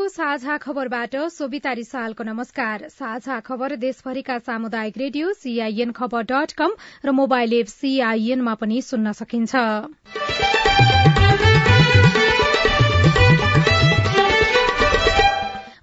सीआईएनको 0.00 0.08
साझा 0.08 0.56
खबरबाट 0.56 1.14
सोभिता 1.28 1.72
रिसालको 1.72 2.24
नमस्कार। 2.24 2.88
साझा 2.88 3.38
खबर 3.40 3.74
देशभरिका 3.76 4.38
सामुदायिक 4.40 4.96
radio 4.98 5.32
CIN 5.34 5.90
Khabar 5.92 6.22
dot 6.24 6.52
com 6.56 6.72
र 7.04 7.12
मोबाइल 7.12 7.52
एप 7.52 7.66
सीआईएनमा 7.68 8.54
पनि 8.56 8.80
सुन्न 8.80 9.12
सकिन्छ। 9.12 9.54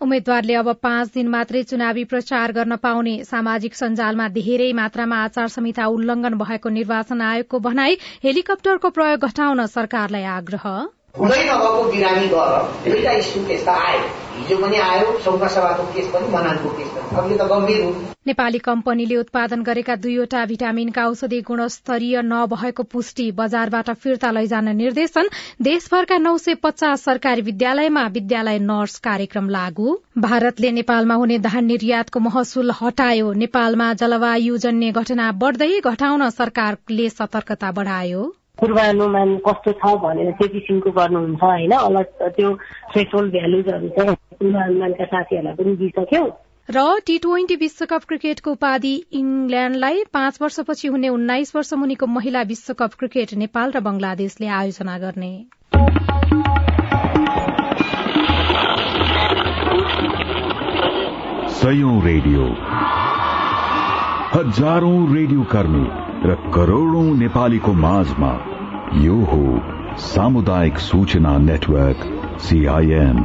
उम्मेद्वारले 0.01 0.53
अब 0.55 0.73
पाँच 0.81 1.13
दिन 1.13 1.27
मात्रै 1.29 1.63
चुनावी 1.69 2.03
प्रचार 2.09 2.51
गर्न 2.53 2.75
पाउने। 2.81 3.15
सामाजिक 3.23 3.75
सञ्जालमा 3.75 4.27
धेरै 4.33 4.73
मात्रामा 4.73 5.23
आचार 5.23 5.47
संहिता 5.51 5.85
उल्लंघन 5.93 6.37
भएको 6.41 6.69
निर्वाचन 6.73 7.21
आयोगको 7.23 7.59
भनाई 7.61 7.97
हेलिकप्टरको 8.23 8.89
प्रयोग 8.89 9.25
घटाउन 9.25 9.65
सरकारलाई 9.69 10.23
आग्रह। 10.33 10.96
हुँदै 11.19 11.43
नभएको 11.43 11.83
बिरामी 11.91 12.27
गर। 12.29 12.51
दुईटा 12.85 13.19
स्कुल 13.21 13.43
त्यस्ता 13.45 13.73
आयो। 13.85 14.01
हिजो 14.37 14.57
पनि 14.57 14.77
आयो 14.77 15.17
सभाको 15.25 15.83
केस 15.93 16.07
पनि 16.13 16.27
मनानको 16.33 16.69
केस 16.77 16.89
पनि। 16.93 17.17
अब 17.17 17.31
त 17.31 17.47
गम्भीर 17.51 17.81
हो। 17.83 17.89
नेपाली 18.27 18.59
कम्पनीले 18.59 19.15
उत्पादन 19.17 19.63
गरेका 19.63 19.95
दुईवटा 19.95 20.45
भिटामिनका 20.45 21.07
औषधि 21.07 21.41
गुणस्तरीय 21.41 22.21
नभएको 22.21 22.83
पुष्टि 22.83 23.31
बजारबाट 23.33 23.89
फिर्ता 23.97 24.31
लैजान 24.31 24.75
निर्देशन 24.77 25.29
देशभरका 25.61 26.17
नौ 26.17 26.37
सय 26.37 26.55
पचास 26.63 27.03
सरकारी 27.03 27.41
विद्यालयमा 27.41 28.07
विद्यालय 28.13 28.59
नर्स 28.61 28.97
कार्यक्रम 29.01 29.49
लागू। 29.49 29.99
भारतले 30.21 30.71
नेपालमा 30.71 31.15
हुने 31.15 31.37
धान 31.41 31.65
निर्यातको 31.65 32.19
महसुल 32.19 32.71
हटायो। 32.81 33.33
नेपालमा 33.43 33.93
जलवायुजन्य 33.93 34.91
घटना 34.93 35.31
बढ्दै 35.41 35.79
घटाउन 35.81 36.29
सरकारले 36.31 37.09
सतर्कता 37.09 37.71
बढ़ायो। 37.71 38.33
पूर्वानुमान 38.59 39.37
कस्तो 39.37 39.71
छ 39.71 39.93
भनेर 40.01 40.31
त्यो 40.31 40.47
किसिमको 40.47 40.91
गर्नुहुन्छ 40.91 41.43
होइन? 41.43 41.71
अलर्ट 41.71 42.07
त्यो 42.23 42.53
थ्रेसोल्ड 42.93 43.31
भ्यालुजहरू 43.31 43.89
चाहिँ 43.89 44.15
पूर्वानुमानका 44.15 45.05
साथीहरूलाई 45.05 45.53
पनि 45.53 45.75
दिइसक्यौ। 45.75 46.25
र 46.69 46.99
टी 47.05 47.17
ट्वेन्टी 47.17 47.55
विश्वकप 47.55 48.03
क्रिकेटको 48.07 48.51
उपाधि 48.51 48.95
इङ्ल्याण्डलाई 49.13 50.03
पाँच 50.13 50.39
वर्षपछि 50.41 50.87
हुने 50.87 51.09
उन्नाइस 51.09 51.55
वर्ष 51.55 51.73
मुनिको 51.73 52.05
महिला 52.07 52.41
विश्वकप 52.41 52.91
क्रिकेट 52.99 53.33
नेपाल 53.33 53.71
र 53.71 53.79
बंगलादेशले 53.79 54.47
आयोजना 54.47 54.97
गर्ने। 54.97 55.31
रेडियो। 62.03 62.43
हजारौं 64.33 65.15
रेडियो 65.15 65.43
कर्मी। 65.43 66.06
र 66.25 66.35
करोड़ौं 66.53 67.17
नेपालीको 67.17 67.73
माझमा 67.73 68.31
यो 68.95 69.15
हो 69.15 69.41
सामुदायिक 69.97 70.77
सूचना 70.77 71.37
नेटवर्क 71.37 72.39
सीआईएन 72.41 73.21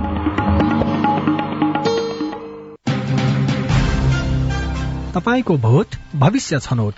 तपाईँको 5.14 5.56
भोट 5.56 5.86
भविष्य 6.16 6.58
छनौट। 6.58 6.94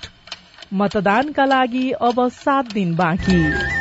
मतदानका 0.75 1.45
लागि 1.45 1.91
अब 1.91 2.29
सात 2.29 2.73
दिन 2.73 2.97
बाँकी। 2.97 3.74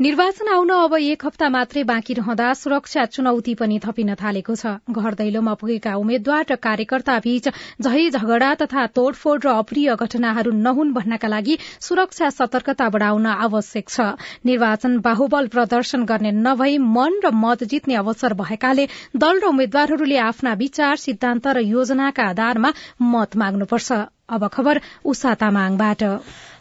निर्वाचन 0.00 0.48
आउन 0.52 0.70
अब 0.70 0.94
एक 0.94 1.24
हप्ता 1.24 1.48
मात्रै 1.48 1.82
बाँकी 1.88 2.14
रहँदा 2.14 2.52
सुरक्षा 2.54 3.04
चुनौती 3.06 3.54
पनि 3.56 3.78
थपिन 3.80 4.14
थालेको 4.14 4.54
छ। 4.54 4.92
घर 4.92 5.14
दैलोमा 5.16 5.54
पुगेका 5.56 5.94
उम्मेद्वार 5.96 6.44
र 6.50 6.56
कार्यकर्ता 6.60 7.16
बीच 7.24 7.48
झै 7.80 8.02
झगडा 8.10 8.50
तथा 8.60 8.84
तोड़फोड़ 8.92 9.40
र 9.40 9.48
अप्रिय 9.54 9.94
घटनाहरू 9.96 10.52
नहुन् 10.52 10.92
भन्नका 10.92 11.28
लागि 11.28 11.56
सुरक्षा 11.80 12.28
सतर्कता 12.28 12.88
बढ़ाउन 12.92 13.26
आवश्यक 13.26 13.88
छ। 13.88 14.20
निर्वाचन 14.44 14.98
बाहुबल 15.00 15.48
प्रदर्शन 15.48 16.04
गर्ने 16.04 16.32
नभई 16.44 16.76
मन 16.92 17.16
र 17.24 17.32
मत 17.32 17.64
जित्ने 17.64 17.96
अवसर 17.96 18.36
भएकाले 18.36 18.86
दल 19.16 19.40
र 19.40 19.48
उम्मेद्वारहरूले 19.48 20.18
आफ्ना 20.26 20.52
विचार 20.60 20.96
सिद्धान्त 21.00 21.48
र 21.56 21.64
योजनाका 21.64 22.28
आधारमा 22.36 22.72
मत 23.00 23.36
माग्नुपर्छ। 23.40 23.90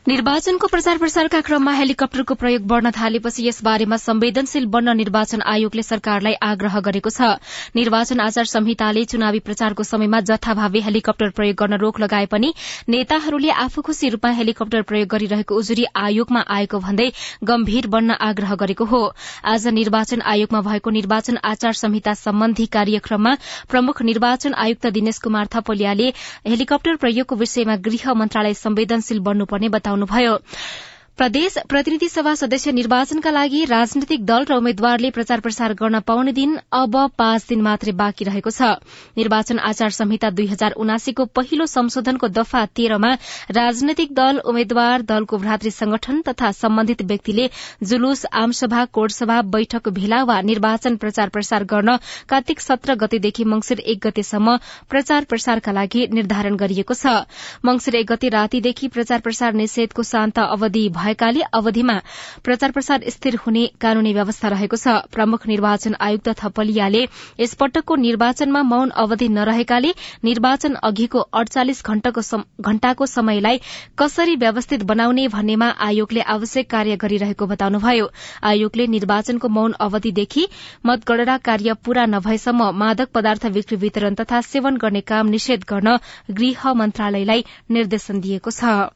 निर्वाचनको 0.07 0.67
प्रचार 0.67 0.97
प्रसारका 0.97 1.39
क्रममा 1.41 1.71
हेलिकप्टरको 1.73 2.33
प्रयोग 2.37 2.65
बढ़न 2.69 2.89
थालेपछि 2.93 3.45
यस 3.45 3.61
बारेमा 3.63 3.97
संवेदनशील 3.97 4.65
बन्न 4.73 4.93
निर्वाचन 4.97 5.41
आयोगले 5.43 5.81
सरकारलाई 5.81 6.33
आग्रह 6.45 6.79
गरेको 6.87 7.09
छ। 7.09 7.29
निर्वाचन 7.75 8.19
आचार 8.19 8.45
संहिताले 8.45 9.03
चुनावी 9.05 9.39
प्रचारको 9.41 9.83
समयमा 9.83 10.19
जथाभावी 10.29 10.81
हेलिकप्टर 10.81 11.29
प्रयोग 11.31 11.55
गर्न 11.57 11.79
रोक 11.81 11.99
लगाए 11.99 12.25
पनि 12.29 12.53
नेताहरूले 12.87 13.49
आफू 13.63 13.81
खुशी 13.81 14.09
रूपमा 14.09 14.31
हेलिकप्टर 14.41 14.81
प्रयोग 14.83 15.09
गरिरहेको 15.09 15.57
उजुरी 15.57 15.85
आयोगमा 15.95 16.45
आएको 16.57 16.79
भन्दै 16.85 17.09
गम्भीर 17.43 17.87
बन्न 17.97 18.19
आग्रह 18.27 18.55
गरेको 18.61 18.85
हो। 18.85 19.01
आज 19.47 19.67
निर्वाचन 19.79 20.21
आयोगमा 20.35 20.61
भएको 20.69 20.95
निर्वाचन 20.99 21.41
आचार 21.53 21.81
संहिता 21.81 22.13
सम्बन्धी 22.21 22.65
कार्यक्रममा 22.77 23.33
प्रमुख 23.73 24.01
निर्वाचन 24.11 24.53
आयुक्त 24.67 24.87
दिनेश 25.01 25.17
कुमार 25.25 25.51
थपलियाले 25.57 26.13
हेलिकप्टर 26.47 26.95
प्रयोगको 27.01 27.41
विषयमा 27.43 27.81
गृह 27.89 28.13
मन्त्रालय 28.21 28.53
संवेदनशील 28.63 29.25
बन्नुपर्ने 29.31 29.69
बताउनु 29.71 29.93
बताउनुभयो। 29.95 30.33
प्रदेश 31.17 31.53
प्रतिनिधि 31.69 32.07
सभा 32.09 32.33
सदस्य 32.35 32.71
निर्वाचनका 32.71 33.31
लागि 33.31 33.63
राजनैतिक 33.65 34.23
दल 34.27 34.45
र 34.47 34.53
उम्मेद्वारले 34.53 35.09
प्रचार 35.15 35.39
प्रसार 35.39 35.73
गर्न 35.73 35.99
पाउने 36.07 36.31
दिन 36.35 36.57
अब 36.75 36.95
पाँच 37.17 37.45
दिन 37.49 37.61
मात्रै 37.67 37.91
बाँकी 38.01 38.25
रहेको 38.27 38.51
छ। 38.51 38.67
निर्वाचन 39.15 39.59
आचार 39.69 39.91
संहिता 39.97 40.29
दुई 40.35 40.45
हजार 40.47 40.71
उनासीको 40.75 41.25
पहिलो 41.31 41.65
संशोधनको 41.65 42.27
दफा 42.35 42.65
तेह्रमा 42.75 43.11
राजनैतिक 43.49 44.11
दल 44.13 44.39
उम्मेद्वार 44.43 45.01
दलको 45.07 45.37
भ्रातृ 45.37 45.69
संगठन 45.71 46.19
तथा 46.27 46.51
सम्बन्धित 46.51 47.01
व्यक्तिले 47.07 47.47
जुलूस 47.87 48.25
आमसभा 48.33 48.83
कोडसभा 48.91 49.41
बैठक 49.55 49.87
भेला 49.99 50.21
वा 50.25 50.41
निर्वाचन 50.51 50.95
प्रचार 50.97 51.29
प्रसार 51.31 51.63
गर्न 51.71 51.95
कार्तिक 52.29 52.59
सत्र 52.59 52.95
गतेदेखि 53.05 53.43
मंगिर 53.53 53.79
एक 53.95 54.03
गतेसम्म 54.07 54.57
प्रचार 54.89 55.31
प्रसारका 55.31 55.71
लागि 55.79 56.05
निर्धारण 56.11 56.55
गरिएको 56.57 56.99
छ। 56.99 57.15
मंगिर 57.65 57.95
एक 57.95 58.11
गते 58.11 58.35
रातीदेखि 58.37 58.93
प्रचार 58.99 59.25
प्रसार 59.29 59.53
निषेधको 59.63 60.07
शान्त 60.11 60.45
अवधि 60.49 60.87
भएकाले 61.05 61.41
अवधिमा 61.53 61.97
प्रचार 62.43 62.71
प्रसार 62.71 63.09
स्थिर 63.09 63.35
हुने 63.45 63.65
कानूनी 63.81 64.13
व्यवस्था 64.13 64.47
रहेको 64.49 64.77
छ। 64.77 64.97
प्रमुख 65.11 65.47
निर्वाचन 65.47 65.95
आयुक्त 66.01 66.29
थपलियाले 66.39 67.01
यसपटकको 67.39 67.95
निर्वाचनमा 67.97 68.61
मौन 68.65 68.89
अवधि 68.97 69.27
नरहेकाले 69.31 69.91
निर्वाचन 70.23 70.73
अघिको 70.83 71.19
अड़चालिस 71.35 71.83
घण्टाको 71.85 73.05
समयलाई 73.07 73.59
कसरी 73.99 74.35
व्यवस्थित 74.37 74.83
बनाउने 74.85 75.27
भन्नेमा 75.29 75.69
आयोगले 75.85 76.21
आवश्यक 76.29 76.69
कार्य 76.69 76.95
गरिरहेको 76.97 77.45
बताउनुभयो। 77.47 78.07
आयोगले 78.43 78.87
निर्वाचनको 78.89 79.47
मौन 79.49 79.71
अवधिदेखि 79.79 80.47
मतगणना 80.85 81.37
कार्य 81.45 81.73
पूरा 81.85 82.05
नभएसम्म 82.07 82.69
मादक 82.75 83.11
पदार्थ 83.13 83.47
बिक्री 83.55 83.77
वितरण 83.77 84.15
तथा 84.15 84.41
सेवन 84.43 84.77
गर्ने 84.77 85.01
काम 85.05 85.27
निषेध 85.29 85.65
गर्न 85.69 85.97
गृह 86.31 86.73
मन्त्रालयलाई 86.73 87.45
निर्देशन 87.71 88.19
दिएको 88.21 88.51
छ। 88.51 88.89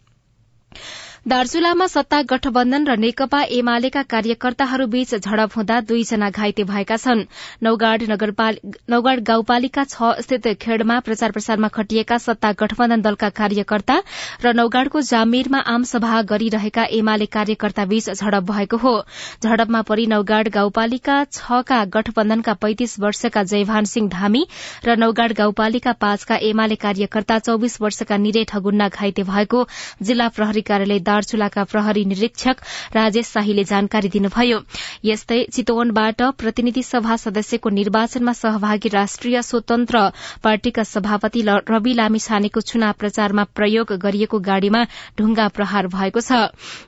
दार्चुलामा 1.27 1.85
सत्ता 1.87 2.21
गठबन्धन 2.31 2.85
र 2.87 2.95
नेकपा 2.97 3.41
एमालेका 3.51 4.01
कार्यकर्ताहरूबीच 4.11 5.15
झड़प 5.15 5.55
हुँदा 5.55 5.79
दुईजना 5.87 6.29
घाइते 6.31 6.63
भएका 6.63 6.95
छन्। 6.97 7.23
नौगाड 7.63 9.19
गाउँपालिका 9.27 9.83
छ 9.83 10.11
स्थित 10.23 10.47
खेड़मा 10.61 10.99
प्रचार 11.03 11.31
प्रसारमा 11.31 11.67
खटिएका 11.75 12.17
सत्ता 12.17 12.51
गठबन्धन 12.61 13.01
दलका 13.01 13.29
कार्यकर्ता 13.35 13.97
र 14.45 14.53
नौगाडको 14.55 15.01
जामेरमा 15.09 15.59
आमसभा 15.73 16.21
गरिरहेका 16.31 16.83
एमाले 16.99 17.25
कार्यकर्ताबीच 17.35 18.09
झड़प 18.15 18.43
भएको 18.51 18.77
हो। 18.77 18.95
झड़पमा 19.43 19.81
परि 19.91 20.05
नौगाड 20.15 20.47
गाउँपालिका 20.55 21.23
छका 21.31 21.83
गठबन्धनका 21.97 22.53
पैंतिस 22.63 22.99
वर्षका 22.99 23.43
जयभान 23.51 23.91
सिंह 23.93 24.09
धामी 24.15 24.45
र 24.87 24.95
नौगाड 25.03 25.33
गाउँपालिका 25.41 25.91
पाँचका 25.99 26.35
एमाले 26.49 26.75
कार्यकर्ता 26.87 27.39
चौविस 27.49 27.79
वर्षका 27.81 28.17
निरे 28.25 28.43
ठगुन्ना 28.49 28.87
घाइते 28.89 29.23
भएको 29.29 29.67
जिल्ला 30.01 30.27
प्रहरी 30.39 30.61
कार्यालय 30.71 31.07
दार्चुलाका 31.09 31.63
प्रहरी 31.71 32.05
निरीक्षक 32.05 32.63
राजेश 32.95 33.27
शाहीले 33.29 33.63
जानकारी 33.65 34.09
दिनुभयो। 34.09 34.59
यस्तै 35.05 35.39
चितवनबाट 35.53 36.21
प्रतिनिधि 36.39 36.83
सभा 36.83 37.15
सदस्यको 37.19 37.69
निर्वाचनमा 37.71 38.33
सहभागी 38.35 38.89
राष्ट्रिय 38.89 39.41
स्वतन्त्र 39.41 40.01
पार्टीका 40.43 40.83
सभापति 40.85 41.41
रवि 41.69 41.93
लामिछानेको 41.93 42.61
चुनाव 42.63 42.93
प्रचारमा 42.99 43.43
प्रयोग 43.55 43.93
गरिएको 43.99 44.39
गाड़ीमा 44.49 44.83
ढुंगा 45.17 45.47
प्रहार 45.57 45.87
भएको 45.89 46.21
छ। 46.21 46.41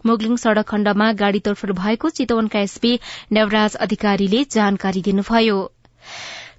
मुगलिङ 0.05 0.35
सड़क 0.37 0.67
खण्डमा 0.67 1.11
गाड़ी 1.19 1.39
तोडफोड़ 1.41 1.71
भएको 1.73 2.09
चितवनका 2.11 2.59
एसपी 2.61 2.93
नवराज 3.33 3.75
अधिकारीले 3.85 4.43
जानकारी 4.51 5.01
दिनुभयो। 5.01 5.59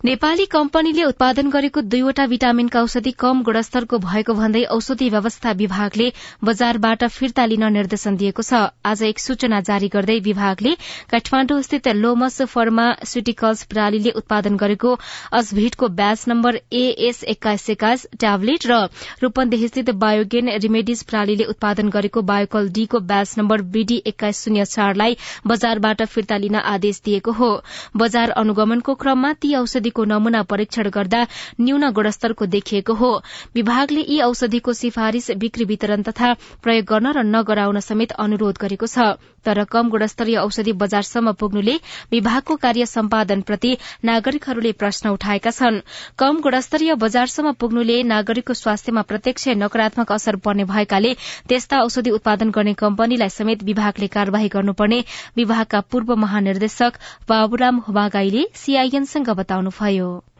नेपाली 0.04 0.44
कम्पनीले 0.52 1.02
उत्पादन 1.04 1.50
गरेको 1.50 1.80
दुईवटा 1.82 2.24
विटामिनका 2.26 2.80
औषधि 2.82 3.10
कम 3.14 3.42
गुणस्तरको 3.42 3.98
भएको 3.98 4.34
भन्दै 4.34 4.62
औषधि 4.66 5.08
व्यवस्था 5.08 5.50
विभागले 5.52 6.06
बजारबाट 6.42 7.04
फिर्ता 7.08 7.44
लिन 7.46 7.64
निर्देशन 7.72 8.16
दिएको 8.16 8.42
छ। 8.42 8.62
आज 8.84 9.02
एक 9.04 9.18
सूचना 9.20 9.60
जारी 9.60 9.88
गर्दै 9.88 10.18
विभागले 10.20 10.72
काठमाण्डु 11.10 11.60
स्थित 11.62 11.86
लोमस 11.96 12.40
फर्मास्युटिकल्स 12.44 13.62
प्रणालीले 13.66 14.10
उत्पादन 14.16 14.56
गरेको 14.56 14.96
अजभिटको 15.32 15.88
ब्याच 15.94 16.24
नम्बर 16.28 16.58
एएस 16.72 17.22
एक्काइस 17.26 17.68
एक्काइस 17.70 18.06
ट्याब्लेट 18.18 18.66
र 18.66 18.80
रूपन्देही 19.22 19.68
स्थित 19.68 19.94
बायोगेन 20.02 20.52
रिमेडिज 20.58 21.02
प्रणालीले 21.04 21.48
उत्पादन 21.54 21.94
गरेको 21.98 22.24
बायोकल 22.32 22.72
डीको 22.72 23.04
ब्याच 23.12 23.38
नम्बर 23.38 23.66
बीडी 23.70 24.02
एक्काइस 24.06 24.42
शून्य 24.44 24.66
चारलाई 24.74 25.16
बजारबाट 25.46 26.04
फिर्ता 26.08 26.42
लिन 26.48 26.60
आदेश 26.66 27.00
दिएको 27.04 27.38
हो। 27.38 27.54
बजार 27.98 28.36
अनुगमनको 28.44 28.98
क्रममा 28.98 29.32
ती 29.38 29.54
औषधि 29.62 29.90
औषधिको 29.92 30.04
नमूना 30.04 30.42
परीक्षण 30.48 30.88
गर्दा 30.90 31.20
न्यून 31.60 31.90
गुणस्तरको 31.92 32.46
देखिएको 32.46 32.94
हो। 32.94 33.10
विभागले 33.54 34.00
यी 34.08 34.20
औषधिको 34.22 34.72
सिफारिश 34.72 35.30
बिक्री 35.36 35.64
वितरण 35.64 36.02
तथा 36.02 36.32
प्रयोग 36.62 36.84
गर्न 36.84 37.12
र 37.12 37.22
नगराउन 37.22 37.80
समेत 37.80 38.12
अनुरोध 38.16 38.56
गरेको 38.60 38.86
छ। 38.86 39.20
तर 39.44 39.64
कम 39.66 39.88
गुणस्तरीय 39.90 40.36
औषधि 40.38 40.72
बजारसम्म 40.80 41.32
पुग्नुले 41.34 41.74
विभागको 42.12 42.56
कार्य 42.56 42.86
सम्पादनप्रति 42.86 43.76
नागरिकहरूले 44.04 44.72
प्रश्न 44.72 45.08
उठाएका 45.10 45.50
छन्। 45.50 45.80
कम 46.18 46.40
गुणस्तरीय 46.40 46.94
बजारसम्म 46.94 47.52
पुग्नुले 47.60 48.02
नागरिकको 48.06 48.54
स्वास्थ्यमा 48.54 49.02
प्रत्यक्ष 49.02 49.48
नकारात्मक 49.58 50.12
असर 50.12 50.36
पर्ने 50.46 50.64
भएकाले 50.64 51.12
त्यस्ता 51.48 51.82
औषधि 51.82 52.10
उत्पादन 52.12 52.50
गर्ने 52.50 52.74
कम्पनीलाई 52.78 53.28
समेत 53.30 53.62
विभागले 53.64 54.06
कार्यवाही 54.08 54.48
गर्नुपर्ने 54.48 55.02
विभागका 55.36 55.80
पूर्व 55.90 56.14
महानिर्देशक 56.16 56.92
बाबुराम 57.28 57.82
हुबागाईले 57.88 58.46
सीआईएनसँग 58.56 59.30
बताउनुभयो 59.36 59.81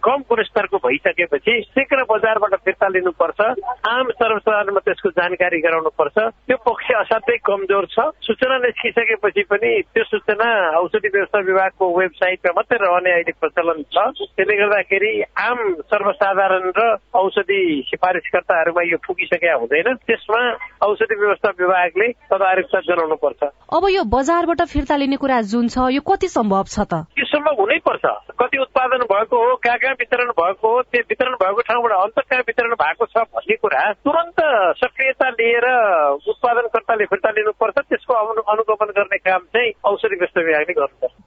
कम 0.03 0.23
गुणस्तरको 0.29 0.77
भइसकेपछि 0.77 1.53
शीघ्र 1.63 2.03
बजारबाट 2.11 2.55
फिर्ता 2.65 2.89
लिनुपर्छ। 2.89 3.41
आम 3.87 4.11
सर्वसाधारणमा 4.11 4.81
त्यसको 4.85 5.11
जानकारी 5.11 5.59
गराउनुपर्छ। 5.59 6.19
त्यो 6.19 6.57
पक्ष 6.67 6.87
असाध्यै 6.91 7.37
कमजोर 7.47 7.85
छ। 7.85 7.99
सूचना 8.27 8.59
निस्किसकेपछि 8.59 9.43
पनि 9.43 9.71
त्यो 9.95 10.05
सूचना 10.05 10.49
औषधि 10.79 11.09
व्यवस्था 11.09 11.39
विभागको 11.39 11.85
वेबसाइटमा 11.99 12.53
मात्रै 12.57 12.79
रहने 12.83 13.11
अहिले 13.13 13.33
प्रचलन 13.41 13.83
छ। 13.95 14.27
त्यसले 14.35 14.57
गर्दाखेरि 14.57 15.23
आम 15.39 15.59
सर्वसाधारण 15.87 16.71
र 16.79 16.97
औषधि 17.15 17.61
सिफारिसकर्ताहरूमा 17.87 18.83
यो 18.83 18.99
पुगिसकेका 19.07 19.55
हुँदैन। 19.55 19.95
त्यसमा 19.95 20.43
औषधि 20.83 21.15
व्यवस्था 21.15 21.51
विभागले 21.63 22.09
तदारुकता 22.27 22.81
जनाउनु 22.91 23.17
पर्छ 23.23 23.43
अब 23.71 23.87
यो 23.89 24.03
बजारबाट 24.03 24.61
फिर्ता 24.67 24.97
लिने 24.97 25.17
कुरा 25.17 25.41
जुन 25.47 25.69
छ 25.69 25.95
यो 25.95 26.03
कति 26.03 26.29
सम्भव 26.29 26.65
छ 26.75 26.91
त? 26.91 27.07
यो 27.63 27.69
सम्भव 27.69 27.71
हुनै 27.71 27.79
पर्छ। 27.79 28.05
कति 28.41 28.59
उत्पादन 28.59 28.99
भएको 28.99 29.37
हो 29.37 29.57
कहाँ 29.57 29.79
कहाँ 29.79 29.95
वितरण 29.95 30.31
भएको 30.31 30.69
हो 30.69 30.83
त्यो 30.83 31.03
वितरण 31.03 31.35
भएको 31.35 31.61
ठाउँबाट 31.61 31.93
अन्त 31.93 32.19
कहाँ 32.31 32.41
वितरण 32.41 32.75
भएको 32.75 33.07
छ 33.07 33.17
भन्ने 33.17 33.57
कुरा 33.57 33.93
तुरन्त 33.93 34.41
सक्रियता 34.77 35.29
लिएर 35.29 35.67
उत्पादनकर्ताले 36.29 37.05
फिर्ता 37.05 37.31
लिनुपर्छ 37.31 37.79
त्यसको 37.79 38.15
अनुगमन 38.15 38.87
गर्ने 38.87 39.17
काम 39.17 39.39
चाहिँ 39.39 39.73
औषधि 39.85 40.17
व्यस्त 40.17 40.39
विभागले 40.39 40.73
गर्नुपर्छ। 40.73 41.22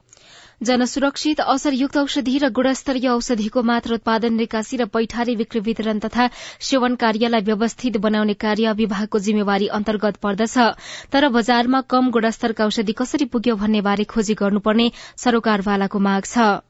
जनसुरक्षित 0.60 1.40
असरयुक्त 1.40 1.96
औषधि 1.98 2.38
र 2.42 2.48
गुणस्तरीय 2.48 3.08
औषधिको 3.08 3.62
मात्र 3.62 3.94
उत्पादन 3.94 4.34
निकासी 4.34 4.76
र 4.76 4.84
पैठारी 4.88 5.34
बिक्री 5.36 5.60
वितरण 5.60 5.98
तथा 5.98 6.26
सेवन 6.60 6.94
कार्यलाई 6.96 7.40
व्यवस्थित 7.44 7.96
बनाउने 8.00 8.34
कार्य 8.34 8.72
विभागको 8.72 9.18
जिम्मेवारी 9.20 9.66
अन्तर्गत 9.78 10.16
पर्दछ। 10.22 10.56
तर 11.12 11.28
बजारमा 11.30 11.80
कम 11.90 12.10
गुणस्तरका 12.10 12.64
औषधि 12.66 12.92
कसरी 12.92 13.24
पुग्यो 13.28 13.56
भन्ने 13.56 13.80
बारे 13.82 14.04
खोजी 14.08 14.34
गर्नुपर्ने 14.34 14.90
सरोकारवालाको 15.16 15.98
माग 16.00 16.24
छ। 16.24 16.65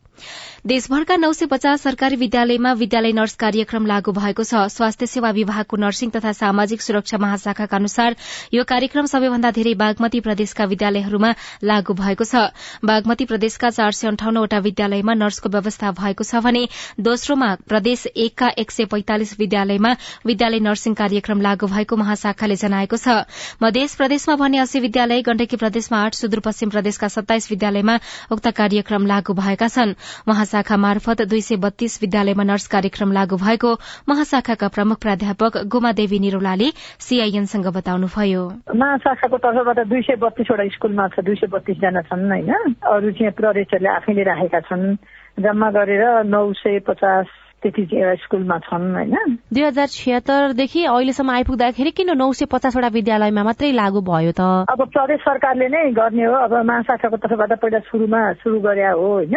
देशभरका 0.66 1.16
नौ 1.16 1.32
सय 1.32 1.46
पचास 1.46 1.82
सरकारी 1.82 2.16
विद्यालयमा 2.16 2.72
विद्यालय 2.74 3.12
नर्स 3.12 3.34
कार्यक्रम 3.36 3.86
लागू 3.86 4.12
भएको 4.12 4.44
छ। 4.44 4.66
स्वास्थ्य 4.68 5.06
सेवा 5.06 5.30
विभागको 5.30 5.76
नर्सिङ 5.76 6.10
तथा 6.10 6.32
सामाजिक 6.32 6.82
सुरक्षा 6.82 7.18
महाशाखाका 7.18 7.76
अनुसार 7.76 8.16
यो 8.54 8.64
कार्यक्रम 8.64 9.06
सबैभन्दा 9.06 9.50
धेरै 9.50 9.74
बागमती 9.74 10.20
प्रदेशका 10.20 10.64
विद्यालयहरूमा 10.64 11.30
लागू 11.64 11.94
भएको 11.94 12.24
छ। 12.24 12.50
बागमती 12.84 13.24
प्रदेशका 13.24 13.70
चार 13.70 13.92
सय 13.92 14.08
अन्ठाउन्नवटा 14.08 14.58
विद्यालयमा 14.66 15.14
नर्सको 15.14 15.48
व्यवस्था 15.48 15.92
भएको 15.92 16.24
छ 16.24 16.42
भने 16.42 16.66
दोस्रोमा 17.00 17.54
प्रदेश 17.68 18.06
एकका 18.16 18.48
एक 18.58 18.70
सय 18.70 18.84
पैंतालिस 18.86 19.38
विद्यालयमा 19.38 19.94
विद्यालय 20.26 20.60
नर्सिङ 20.60 20.94
कार्यक्रम 20.96 21.40
लागू 21.40 21.66
भएको 21.68 21.96
महाशाखाले 21.96 22.56
जनाएको 22.56 22.96
छ। 22.96 23.22
मध्य 23.62 23.86
प्रदेशमा 23.96 24.36
भने 24.36 24.58
अस्सी 24.58 24.80
विद्यालय 24.80 25.22
गण्डकी 25.22 25.56
प्रदेशमा 25.56 26.02
आठ 26.02 26.14
सुदूरपश्चिम 26.16 26.70
प्रदेशका 26.70 27.08
सत्ताइस 27.14 27.50
विद्यालयमा 27.50 27.98
उक्त 28.32 28.50
कार्यक्रम 28.56 29.06
लागू 29.06 29.34
भएका 29.34 29.68
छन्। 29.68 29.94
महाशाखा 30.28 30.76
मार्फत 30.76 31.22
दुई 31.22 31.40
सय 31.40 31.56
बत्तीस 31.56 31.98
विद्यालयमा 32.02 32.44
नर्स 32.44 32.66
कार्यक्रम 32.66 33.12
लागू 33.12 33.36
भएको 33.36 33.72
महाशाखाका 34.08 34.68
प्रमुख 34.68 34.98
प्राध्यापक 35.00 35.52
गोमादेवी 35.66 36.18
निरौलाले 36.18 36.68
सीआईएनसँग 37.00 37.66
बताउनुभयो। 37.76 38.42
महाशाखाको 38.74 39.36
तर्फबाट 39.38 39.78
दुई 39.86 40.02
सय 40.02 40.16
बत्तीसवटा 40.16 40.68
स्कूलमा 40.74 41.08
छ 41.08 41.24
दुई 41.24 41.34
सय 41.36 41.46
बत्तीसजना 41.52 42.00
छन् 42.06 42.30
होइन। 42.30 42.52
अरू 42.84 43.10
चाहिँ 43.12 43.32
प्रदेशहरूले 43.32 43.90
आफैले 43.94 44.22
राखेका 44.24 44.60
छन्। 44.68 44.94
जम्मा 45.36 45.70
गरेर 45.70 46.24
नौ 46.24 46.52
सय 46.56 46.78
पचास 46.88 47.26
त्यति 47.62 47.82
स्कुलमा 48.22 48.58
छन् 48.58 48.94
होइन। 48.94 49.36
दुई 49.52 49.62
हजार 49.62 49.86
छिहत्तरदेखि 49.86 50.84
अहिलेसम्म 50.84 51.30
आइपुग्दाखेरि 51.30 51.90
किन 51.90 52.10
नौ 52.16 52.32
सय 52.32 52.46
पचासवटा 52.52 52.88
विद्यालयमा 52.88 53.42
मात्रै 53.42 53.72
लागू 53.72 54.00
भयो 54.00 54.32
त? 54.32 54.40
अब 54.70 54.80
प्रदेश 54.92 55.20
सरकारले 55.20 55.68
नै 55.68 55.90
गर्ने 55.92 56.24
हो। 56.24 56.34
अब 56.46 56.52
महाशाखाको 56.52 57.16
तर्फबाट 57.16 57.52
पहिला 57.60 57.78
सुरुमा 57.88 58.20
सुरु 58.40 58.60
गरे 58.60 58.86
हो 58.92 59.08
होइन। 59.12 59.34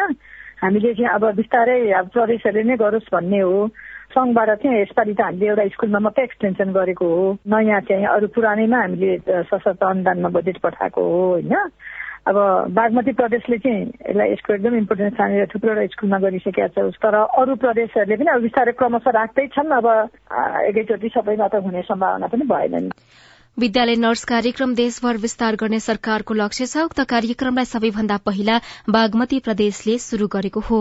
हामीले 0.63 0.93
चाहिँ 0.93 1.11
अब 1.15 1.23
बिस्तारै 1.35 1.79
अब 1.99 2.07
प्रदेशहरूले 2.13 2.63
नै 2.69 2.75
गरोस् 2.77 3.13
भन्ने 3.13 3.39
हो। 3.39 3.67
सङ्घबाट 4.15 4.49
चाहिँ 4.61 4.81
यसपालि 4.81 5.13
त 5.13 5.21
हामीले 5.21 5.45
एउटा 5.47 5.67
स्कुलमा 5.75 5.99
मात्रै 6.05 6.23
एक्सटेन्सन 6.23 6.69
गरेको 6.73 7.05
हो। 7.05 7.25
नयाँ 7.47 7.81
चाहिँ 7.87 8.05
अरू 8.05 8.27
पुरानैमा 8.35 8.77
हामीले 8.77 9.11
सशक्त 9.49 9.83
अनुदानमा 9.83 10.29
बजेट 10.35 10.57
पठाएको 10.65 11.01
हो 11.01 11.19
होइन? 11.29 11.55
अब 12.29 12.35
बागमती 12.75 13.11
प्रदेशले 13.15 13.57
चाहिँ 13.57 13.85
यसलाई 13.85 14.31
यसको 14.31 14.53
एकदम 14.53 14.75
इम्पोर्टेन्स 14.75 15.13
ठानेर 15.17 15.47
थुप्रोवटा 15.53 15.85
स्कुलमा 15.93 16.17
गरिसकेका 16.25 16.67
छ। 16.67 16.77
तर 16.99 17.15
अरू 17.15 17.55
प्रदेशहरूले 17.63 18.15
पनि 18.19 18.29
अब 18.33 18.41
बिस्तारै 18.43 18.73
क्रमशः 18.75 19.11
राख्दै 19.17 19.47
छन् 19.55 19.71
अब 19.79 19.87
एकैचोटि 20.69 21.09
सबैमा 21.15 21.47
त 21.47 21.63
हुने 21.63 21.81
सम्भावना 21.87 22.27
पनि 22.27 22.45
भएन 22.51 22.89
विद्यालय 23.59 23.95
नर्स 23.95 24.23
कार्यक्रम 24.23 24.73
देशभर 24.75 25.17
विस्तार 25.17 25.55
गर्ने 25.55 25.79
सरकारको 25.79 26.33
लक्ष्य 26.33 26.65
छ। 26.65 26.83
उक्त 26.83 26.99
कार्यक्रमलाई 27.09 27.65
सबैभन्दा 27.65 28.17
पहिला 28.25 28.59
बागमती 28.89 29.39
प्रदेशले 29.39 29.97
शुरू 29.99 30.27
गरेको 30.27 30.59
हो। 30.67 30.79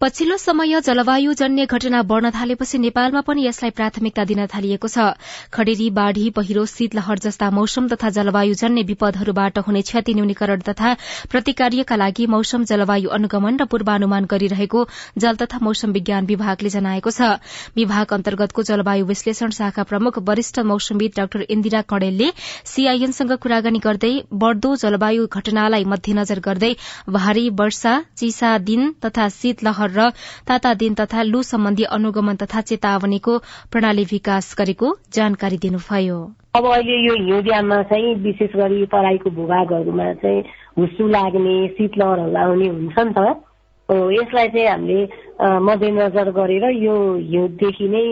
पछिल्लो 0.00 0.36
समय 0.36 0.80
जलवायुजन्य 0.86 1.64
घटना 1.66 2.02
बढ़न 2.08 2.30
थालेपछि 2.30 2.78
नेपालमा 2.78 3.20
पनि 3.26 3.46
यसलाई 3.46 3.70
प्राथमिकता 3.78 4.24
दिन 4.24 4.44
थालिएको 4.46 4.88
छ। 4.88 5.06
खडेरी 5.50 5.88
बाढ़ी 5.90 6.28
पहिरो 6.30 6.64
शीतलहर 6.72 7.18
जस्ता 7.18 7.48
मौसम 7.50 7.88
तथा 7.88 8.10
जलवायुजन्य 8.18 8.82
विपदहरूबाट 8.90 9.58
हुने 9.68 9.82
क्षति 9.82 10.14
न्यूनीकरण 10.14 10.60
तथा 10.68 10.92
प्रतिकार्यका 11.30 11.96
लागि 11.96 12.26
मौसम 12.34 12.64
जलवायु 12.70 13.08
अनुगमन 13.16 13.58
र 13.58 13.64
पूर्वानुमान 13.72 14.28
गरिरहेको 14.30 14.84
जल 15.18 15.40
तथा 15.42 15.58
मौसम 15.62 15.92
विज्ञान 15.98 16.30
विभागले 16.30 16.70
जनाएको 16.76 17.10
छ। 17.10 17.32
विभाग 17.74 18.14
अन्तर्गतको 18.18 18.62
जलवायु 18.70 19.10
विश्लेषण 19.10 19.56
शाखा 19.58 19.82
प्रमुख 19.90 20.22
वरिष्ठ 20.30 20.62
मौसमविद 20.70 21.18
डाक्टर 21.18 21.46
इन्दिरा 21.56 21.82
कणेलले 21.90 22.30
सीआईएनसँग 22.74 23.34
कुराकानी 23.42 23.82
गर्दै 23.88 24.14
बढ़दो 24.46 24.74
जलवायु 24.86 25.26
घटनालाई 25.26 25.90
मध्यनजर 25.96 26.44
गर्दै 26.48 26.72
भारी 27.18 27.46
वर्षा 27.64 27.98
चिसा 28.16 28.56
दिन 28.70 28.90
तथा 29.04 29.28
शीतलहर 29.40 29.86
र 29.96 30.10
ताता 30.48 30.74
दिन 30.74 30.94
तथा 30.94 31.22
लू 31.22 31.42
सम्बन्धी 31.42 31.84
अनुगमन 31.96 32.36
तथा 32.36 32.60
चेतावनीको 32.60 33.38
प्रणाली 33.72 34.04
विकास 34.04 34.54
गरेको 34.58 34.96
जानकारी 35.12 35.58
दिनुभयो। 35.58 36.18
अब 36.54 36.64
अहिले 36.66 36.96
यो 37.06 37.14
हिउँदयामा 37.14 37.82
चाहिँ 37.82 38.14
विशेष 38.14 38.56
गरी 38.56 38.86
तराईको 38.86 39.30
भूभागहरूमा 39.30 40.12
चाहिँ 40.22 40.42
हुस्सु 40.78 41.08
लाग्ने 41.08 41.56
शीतलहरहरू 41.68 42.36
आउने 42.36 42.68
हुन्छ 42.68 42.98
नि 42.98 43.12
त। 43.18 43.47
यसलाई 43.88 44.48
चाहिँ 44.48 44.68
हामीले 44.68 45.00
मध्यनजर 45.40 46.30
गरेर 46.30 46.64
यो 46.76 46.94
हिउँदेखि 47.24 47.88
नै 47.88 48.04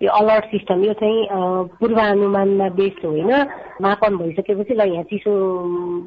यो 0.00 0.08
अलर्ट 0.10 0.44
सिस्टम 0.44 0.84
यो 0.84 0.92
चाहिँ 0.92 1.26
पूर्वानुमानमा 1.76 2.68
बेस्ड 2.72 3.04
होइन 3.04 3.32
मापन 3.82 4.16
भइसकेपछि 4.16 4.74
ल 4.74 4.88
यहाँ 4.88 5.04
चिसो 5.04 5.32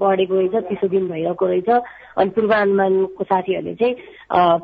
बढेको 0.01 0.35
रहेछ 0.35 0.55
चिसो 0.69 0.87
दिन 0.87 1.07
भइरहेको 1.07 1.45
रहेछ 1.45 1.69
अनि 2.17 2.29
पूर्वानुमानको 2.29 3.23
साथीहरूले 3.23 3.75
चाहिँ 3.75 3.95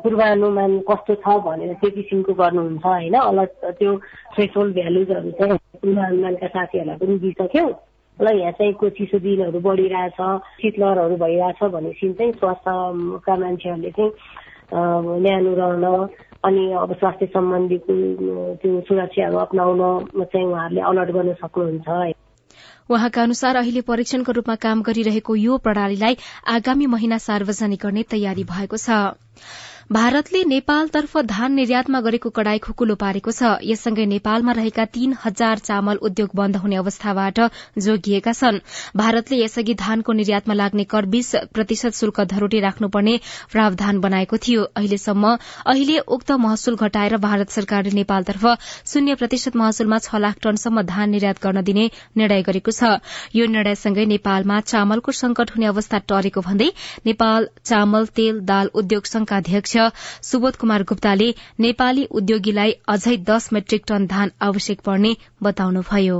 पूर्वानुमान 0.02 0.78
कस्तो 0.90 1.14
छ 1.14 1.38
भनेर 1.46 1.74
त्यो 1.78 1.90
किसिमको 1.90 2.34
गर्नुहुन्छ 2.34 2.86
होइन 2.86 3.14
अलर्ट 3.14 3.78
त्यो 3.78 3.94
थ्रेसोल्ड 4.34 4.74
भ्यालुजहरू 4.74 5.30
चाहिँ 5.38 5.58
पूर्वानुमानका 5.78 6.46
साथीहरूलाई 6.48 6.98
पनि 6.98 7.18
दिइसक्यौँ। 7.18 7.70
ल 8.18 8.26
यहाँ 8.34 8.52
चाहिँ 8.52 8.72
को 8.74 8.88
चिसो 8.90 9.18
दिनहरू 9.22 9.60
बढिरहेछ 9.60 10.18
शीतलहरहरू 10.58 11.16
भइरहेछ 11.16 11.62
भनेपछि 11.62 12.12
चाहिँ 12.12 12.32
स्वास्थ्यका 12.32 13.36
मान्छेहरूले 13.36 13.90
चाहिँ 13.90 14.10
न्यानो 14.74 15.54
रहन 15.54 16.08
अनि 16.44 16.72
अब 16.72 16.92
स्वास्थ्य 16.92 17.26
सम्बन्धीको 17.26 17.94
त्यो 18.54 18.80
सुरक्षाहरू 18.80 19.36
अप्नाउन 19.38 19.80
चाहिँ 20.24 20.46
उहाँहरूले 20.46 20.80
अलर्ट 20.80 21.10
गर्न 21.10 21.32
सक्नुहुन्छ 21.32 22.12
उहाँका 22.90 23.22
अनुसार 23.22 23.56
अहिले 23.56 23.80
परीक्षणको 23.80 24.32
रूपमा 24.32 24.54
काम 24.54 24.82
गरिरहेको 24.82 25.34
यो 25.36 25.56
प्रणालीलाई 25.58 26.16
आगामी 26.46 26.86
महिना 26.86 27.18
सार्वजनिक 27.18 27.80
गर्ने 27.82 28.02
तयारी 28.02 28.44
भएको 28.44 28.76
छ। 28.76 28.90
भारतले 29.90 30.42
नेपालतर्फ 30.44 31.16
धान 31.26 31.52
निर्यातमा 31.52 32.00
गरेको 32.00 32.30
कडाई 32.30 32.58
खुकुलो 32.60 32.94
पारेको 32.94 33.32
छ। 33.32 33.52
यससँगै 33.64 34.04
नेपालमा 34.06 34.52
रहेका 34.52 34.84
तीन 34.86 35.14
हजार 35.20 35.58
चामल 35.58 35.96
उद्योग 36.04 36.30
बन्द 36.36 36.56
हुने 36.56 36.76
अवस्थाबाट 36.76 37.40
जोगिएका 37.78 38.32
छन्। 38.32 38.58
भारतले 38.94 39.38
यसअघि 39.38 39.74
धानको 39.74 40.12
निर्यातमा 40.12 40.54
लाग्ने 40.54 40.84
कर 40.86 41.06
बीस 41.06 41.30
प्रतिशत 41.54 41.94
शुल्क 41.94 42.20
धरोटी 42.32 42.60
राख्नुपर्ने 42.60 43.14
प्रावधान 43.52 44.00
बनाएको 44.00 44.36
थियो। 44.38 44.66
अहिलेसम्म 44.76 45.32
अहिले 45.66 45.98
उक्त 46.10 46.32
महसुल 46.38 46.76
घटाएर 46.78 47.16
भारत 47.18 47.48
सरकारले 47.50 47.94
नेपालतर्फ 47.94 48.44
शून्य 48.92 49.14
प्रतिशत 49.16 49.56
महसुलमा 49.56 49.98
छ 50.00 50.20
लाख 50.20 50.44
टनसम्म 50.44 50.82
धान 50.84 51.10
निर्यात 51.10 51.42
गर्न 51.42 51.64
दिने 51.64 51.88
निर्णय 52.16 52.42
गरेको 52.42 52.76
छ। 52.76 52.92
यो 53.34 53.48
निर्णयसँगै 53.48 54.04
नेपालमा 54.12 54.60
चामलको 54.68 55.16
संकट 55.16 55.56
हुने 55.56 55.72
अवस्था 55.72 56.04
टरेको 56.06 56.44
भन्दै 56.44 56.70
नेपाल 57.06 57.50
चामल 57.64 58.06
तेल 58.14 58.44
दाल 58.52 58.74
उद्योग 58.76 59.12
संघका 59.14 59.36
अध्यक्ष 59.38 59.76
सुबोध 60.22 60.56
कुमार 60.56 60.82
गुप्ताले 60.84 61.28
नेपाली 61.60 62.04
उद्योगीलाई 62.12 62.72
अझै 62.88 63.16
दस 63.28 63.52
मेट्रिक 63.52 63.84
टन 63.88 64.06
धान 64.06 64.30
आवश्यक 64.42 64.80
पर्ने 64.80 65.14
बताउनुभयो। 65.42 66.18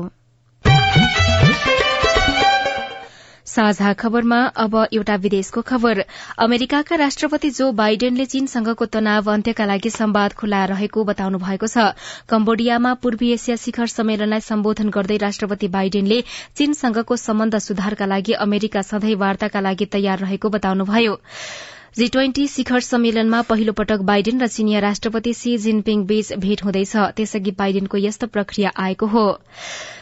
साझा 3.49 3.93
खबरमा 3.93 4.39
अब 4.63 4.75
एउटा 4.93 5.15
विदेशको 5.17 5.61
खबर। 5.69 6.01
अमेरिकाका 6.39 6.97
राष्ट्रपति 6.97 7.51
जो 7.51 7.71
बाइडेनले 7.73 8.27
चीनसँगको 8.27 8.87
तनाव 8.87 9.31
अन्त्यका 9.33 9.65
लागि 9.65 9.91
संवाद 9.91 10.33
खुला 10.33 10.65
रहेको 10.73 11.05
बताउनु 11.05 11.39
भएको 11.39 11.67
छ। 11.67 11.87
कम्बोडियामा 12.29 12.93
पूर्वी 13.03 13.33
एसिया 13.33 13.57
शिखर 13.57 13.87
सम्मेलनलाई 13.87 14.41
सम्बोधन 14.43 14.89
गर्दै 14.91 15.17
राष्ट्रपति 15.25 15.69
बाइडेनले 15.69 16.23
चीनसँगको 16.57 17.17
सम्बन्ध 17.17 17.59
सुधारका 17.59 18.07
लागि 18.07 18.33
अमेरिका 18.47 18.83
सधैँ 18.85 19.17
वार्ताका 19.17 19.61
लागि 19.61 19.87
तयार 19.97 20.19
रहेको 20.19 20.49
बताउनुभयो। 20.51 21.19
जी 21.97 22.07
ट्वेन्टी 22.09 22.47
शिखर 22.47 22.81
सम्मेलनमा 22.81 23.41
पहिलो 23.43 23.73
पटक 23.73 24.01
बाइडेन 24.09 24.41
र 24.41 24.47
चिनिया 24.47 24.81
राष्ट्रपति 24.81 25.33
सी 25.35 25.57
जिनपिङ 25.59 26.05
बीच 26.07 26.33
भेट 26.39 26.65
हुँदैछ। 26.65 26.97
त्यसअघि 27.17 27.51
बाइडेनको 27.59 27.99
यस्तो 27.99 28.27
प्रक्रिया 28.27 28.73
आएको 28.77 29.07
हो। 29.07 29.23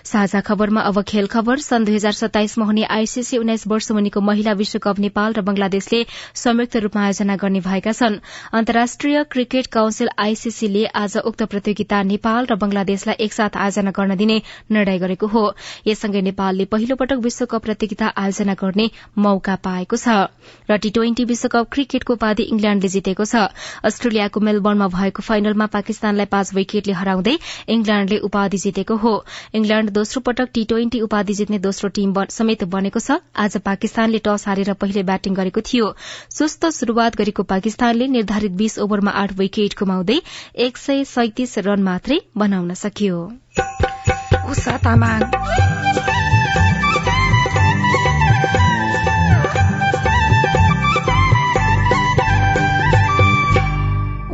साझा 0.05 0.41
खबरमा 0.41 0.81
अब 0.83 1.01
खेल 1.03 1.27
खबर। 1.27 1.59
सन् 1.59 1.85
दुई 1.85 1.95
हजार 1.95 2.13
सत्ताइसमा 2.13 2.65
हुने 2.65 2.85
आईसीसी 2.85 3.39
उन्नाइस 3.39 3.67
वर्ष 3.67 3.91
मुनिको 3.93 4.21
महिला 4.21 4.53
विश्वकप 4.53 4.99
नेपाल 4.99 5.33
र 5.33 5.41
बंगलादेशले 5.43 6.05
संयुक्त 6.35 6.77
रूपमा 6.77 7.05
आयोजना 7.05 7.37
गर्ने 7.37 7.61
भएका 7.61 7.93
छन्। 7.93 8.19
अन्तर्राष्ट्रिय 8.53 9.23
क्रिकेट 9.31 9.67
काउन्सिल 9.69 10.09
आईसीसीले 10.19 10.85
आज 10.97 11.17
उक्त 11.25 11.43
प्रतियोगिता 11.45 12.03
नेपाल 12.03 12.47
र 12.47 12.55
बंगलादेशलाई 12.57 13.25
एकसाथ 13.25 13.57
आयोजना 13.57 13.91
गर्न 13.91 14.17
दिने 14.17 14.41
निर्णय 14.71 14.99
गरेको 14.99 15.27
हो। 15.29 15.45
यससँगै 15.87 16.23
नेपालले 16.23 16.65
पहिलो 16.67 16.97
पटक 16.97 17.23
विश्वकप 17.23 17.63
प्रतियोगिता 17.63 18.13
आयोजना 18.17 18.55
गर्ने 18.59 18.91
मौका 19.19 19.57
पाएको 19.63 19.97
छ। 19.97 20.29
र 20.71 20.77
टी 20.77 20.91
ट्वेन्टी 20.91 21.25
विश्वकप 21.25 21.75
क्रिकेटको 21.77 22.13
उपाधि 22.19 22.49
इङ्ल्याण्डले 22.57 22.89
जितेको 22.89 23.25
छ। 23.25 23.45
अस्ट्रेलियाको 23.85 24.41
मेलबर्नमा 24.49 24.89
भएको 24.97 25.23
फाइनलमा 25.23 25.67
पाकिस्तानलाई 25.77 26.33
पाँच 26.33 26.55
विकेटले 26.55 26.95
हराउँदै 26.97 27.37
इङ्ल्याण्डले 27.77 28.19
उपाधि 28.29 28.59
जितेको 28.59 28.97
हो। 28.97 29.15
इङ्ल्याण्ड 29.55 29.91
दोस्रो 29.93 30.21
पटक 30.27 30.49
टी 30.55 30.65
ट्वेन्टी 30.67 31.01
उपाधि 31.07 31.35
जित्ने 31.35 31.59
दोस्रो 31.61 31.89
टीम 32.01 32.15
समेत 32.31 32.65
बनेको 32.73 33.01
छ। 33.01 33.21
आज 33.37 33.57
पाकिस्तानले 33.65 34.19
टस 34.25 34.49
हारेर 34.49 34.73
पहिले 34.81 35.03
ब्याटिङ 35.05 35.35
गरेको 35.35 35.61
थियो। 35.69 35.87
सुस्त 36.33 36.63
शुरूआत 36.73 37.17
गरेको 37.17 37.43
पाकिस्तानले 37.47 38.07
निर्धारित 38.09 38.53
बीस 38.57 38.79
ओभरमा 38.79 39.11
आठ 39.23 39.33
विकेट 39.39 39.79
गुमाउँदै 39.79 40.19
एक 40.67 40.77
सय 40.79 41.05
सैतिस 41.07 41.59
रन 41.67 41.83
मात्रै 41.83 42.19
बनाउन 42.37 42.75
सक्यो। 42.77 43.19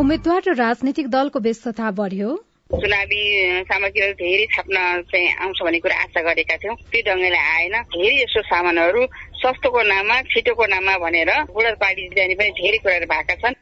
उम्मेद्वार 0.02 0.42
र 0.46 0.52
राजनीतिक 0.58 1.06
दलको 1.08 1.38
व्यस्तता 1.38 1.90
बढ्यो। 1.94 2.30
चुनावी 2.74 3.22
सामग्रीहरू 3.70 4.14
धेरै 4.18 4.46
छाप्न 4.50 4.76
चाहिँ 5.06 5.28
आउँछ 5.38 5.58
भन्ने 5.62 5.78
कुरा 5.78 5.96
आशा 6.02 6.20
गरेका 6.26 6.56
थियौँ। 6.58 6.74
त्यो 6.90 7.02
ढङ्गले 7.06 7.38
आएन। 7.38 7.74
धेरै 7.86 8.14
यस्तो 8.18 8.42
सामानहरू 8.42 9.02
सस्तोको 9.38 9.82
नाममा 9.82 10.16
छिटोको 10.26 10.64
नाममा 10.74 10.94
भनेर 11.04 11.30
बुढा 11.54 11.70
पार्टी 11.78 12.08
जाने 12.18 12.34
पनि 12.34 12.50
धेरै 12.58 12.78
कुराहरू 12.82 13.06
भएका 13.12 13.34
छन्। 13.42 13.54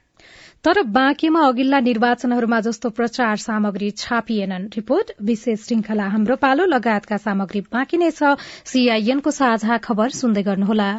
तर 0.64 0.82
बाँकीमा 0.96 1.40
अघिल्ला 1.48 1.80
निर्वाचनहरूमा 1.80 2.60
जस्तो 2.60 2.88
प्रचार 2.96 3.36
सामग्री 3.44 3.90
छापिएनन्। 4.00 4.68
रिपोर्ट 4.76 5.12
विशेष 5.20 5.58
श्रृंखला 5.66 6.06
हाम्रो 6.08 6.36
पालो 6.36 6.64
लगायतका 6.72 7.16
सामग्री 7.18 7.60
बाँकी 7.68 7.96
नै 8.00 8.10
छ। 8.16 8.40
सीआईएनको 8.64 9.30
साझा 9.30 9.76
खबर 9.84 10.08
सुन्दै 10.16 10.42
गर्नुहोला। 10.48 10.90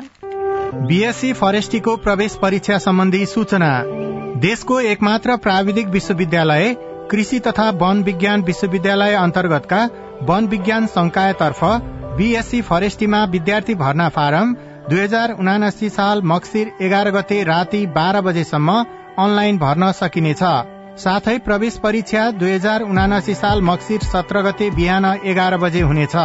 बीएससी 0.86 1.34
फरेस्टीको 1.34 1.96
प्रवेश 1.98 2.38
परीक्षा 2.42 2.78
सम्बन्धी 2.78 3.26
सूचना। 3.26 3.72
देशको 4.42 4.80
एकमात्र 4.82 5.36
प्राविधिक 5.38 5.88
विश्वविद्यालय 5.88 6.74
कृषि 7.12 7.40
तथा 7.40 7.70
वन 7.82 8.02
विज्ञान 8.04 8.42
विश्वविद्यालय 8.44 9.14
अन्तर्गतका 9.16 9.82
वन 10.30 10.48
विज्ञान 10.48 10.86
संकायतर्फ 10.88 11.60
बीएससी 12.18 12.62
फरेस्टीमा 12.62 13.24
विद्यार्थी 13.34 13.76
भर्ना 13.76 14.08
फारम 14.16 14.54
दुई 14.90 15.00
हजार 15.00 15.32
उनासी 15.34 15.90
साल 15.92 16.22
मक्सिर 16.26 16.72
एघार 16.82 17.10
गते 17.12 17.44
राति 17.44 17.86
बाह्र 17.96 18.22
बजेसम्म 18.22 18.78
अनलाइन 19.20 19.58
भर्न 19.58 19.92
सकिनेछ। 19.94 20.44
साथै 20.98 21.38
प्रवेश 21.40 21.78
परीक्षा 21.84 22.30
दुई 22.34 22.52
हजार 22.52 22.82
उनासी 22.84 23.34
साल 23.36 23.62
मक्सिर 23.64 24.00
सत्र 24.06 24.42
गते 24.42 24.70
बिहान 24.72 25.06
एघार 25.26 25.58
बजे 25.58 25.82
हुनेछ। 25.82 26.16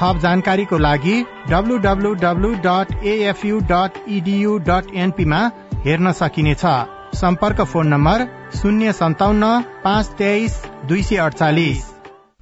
थप 0.00 0.18
जानकारीको 0.22 0.78
लागि 0.78 1.16
WWW 1.50 2.52
dot 2.66 2.92
AFU 3.04 3.60
dot 3.72 4.02
EDU 4.10 4.58
dot 4.68 4.94
एनपीमा 4.96 5.40
हेर्न 5.86 6.12
सकिनेछ। 6.20 6.66
सम्पर्क 7.14 7.60
फोन 7.62 7.88
नम्बर 7.88 8.26
शून्य 8.54 8.92
सन्ताउन्न 8.92 9.60
पाँच 9.84 10.14
तेइस 10.18 10.62
दुई 10.84 11.02
सय 11.02 11.16
अडचालिस 11.16 11.93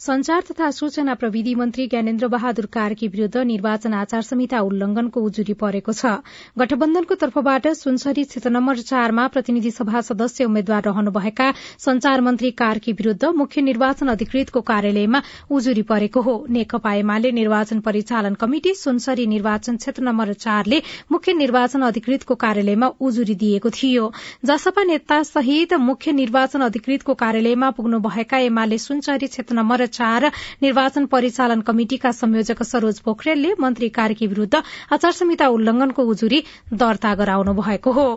संचार 0.00 0.42
तथा 0.50 0.70
सूचना 0.70 1.14
प्रविधि 1.14 1.54
मन्त्री 1.54 1.86
ज्ञानेन्द्र 1.86 2.28
बहादुर 2.28 2.66
कार्की 2.72 3.08
विरूद्ध 3.08 3.36
निर्वाचन 3.46 3.94
आचार 3.94 4.22
संहिता 4.22 4.60
उल्लंघनको 4.60 5.20
उजुरी 5.22 5.52
परेको 5.54 5.92
छ। 5.92 6.12
गठबन्धनको 6.58 7.14
तर्फबाट 7.14 7.68
सुनसरी 7.76 8.24
क्षेत्र 8.24 8.50
नम्बर 8.50 8.80
चारमा 8.82 9.26
प्रतिनिधि 9.28 9.70
सभा 9.70 10.00
सदस्य 10.00 10.44
उम्मेद्वार 10.44 10.82
रहनुभएका 10.84 11.52
संचार 11.78 12.20
मन्त्री 12.20 12.50
कार्की 12.60 12.92
विरूद्ध 12.92 13.32
मुख्य 13.36 13.62
निर्वाचन 13.62 14.08
अधिकृतको 14.08 14.60
कार्यालयमा 14.62 15.22
उजुरी 15.50 15.82
परेको 15.82 16.20
हो। 16.20 16.34
नेकपा 16.50 16.92
एमाले 16.94 17.32
निर्वाचन 17.32 17.80
परिचालन 17.80 18.34
कमिटि 18.36 18.74
सुनसरी 18.74 19.26
निर्वाचन 19.26 19.76
क्षेत्र 19.76 20.02
नम्बर 20.02 20.32
चारले 20.36 20.82
मुख्य 21.12 21.32
निर्वाचन 21.34 21.82
अधिकृतको 21.82 22.34
कार्यालयमा 22.44 22.92
उजुरी 23.00 23.34
दिएको 23.36 23.70
थियो। 23.72 24.12
जसपा 24.44 24.84
नेता 24.84 25.22
सहित 25.24 25.74
मुख्य 25.80 26.12
निर्वाचन 26.12 26.60
अधिकृतको 26.62 27.14
कार्यालयमा 27.16 27.70
पुग्नुभएका 27.72 28.38
एमाले 28.44 28.78
सुनसरी 28.78 29.26
क्षेत्र 29.28 29.54
नम्बर 29.66 29.86
चार 29.88 30.24
निर्वाचन 30.62 31.06
परिचालन 31.12 31.60
कमिटिका 31.66 32.10
संयोजक 32.12 32.62
सरोज 32.62 33.00
पोखरेलले 33.02 33.50
मन्त्री 33.60 33.88
कार्की 33.98 34.26
विरूद्ध 34.26 34.62
आचार 34.92 35.12
संहिता 35.18 35.48
उल्लंघनको 35.50 36.02
उजुरी 36.14 36.42
दर्ता 36.72 37.14
गराउनु 37.16 37.54
भएको 37.60 37.92
हो। 37.92 38.08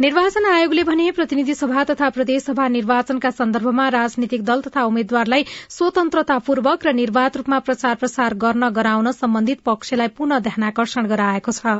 निर्वाचन 0.00 0.44
आयोगले 0.46 0.82
भने 0.86 1.10
प्रतिनिधि 1.10 1.54
सभा 1.54 1.82
तथा 1.84 2.08
प्रदेशसभा 2.16 2.66
निर्वाचनका 2.72 3.30
सन्दर्भमा 3.30 3.86
राजनीतिक 3.94 4.42
दल 4.50 4.60
तथा 4.66 4.82
उम्मेद्वारलाई 4.90 5.44
स्वतन्त्रतापूर्वक 5.76 6.84
र 6.86 6.92
निर्वाध 6.98 7.36
रूपमा 7.36 7.58
प्रचार 7.68 7.94
प्रसार 8.02 8.34
गर्न 8.44 8.68
गराउन 8.76 9.10
सम्बन्धित 9.12 9.60
पक्षलाई 9.66 10.08
पुनः 10.18 10.38
ध्यानकर्षण 10.46 11.06
गराएको 11.12 11.52
छ। 11.52 11.74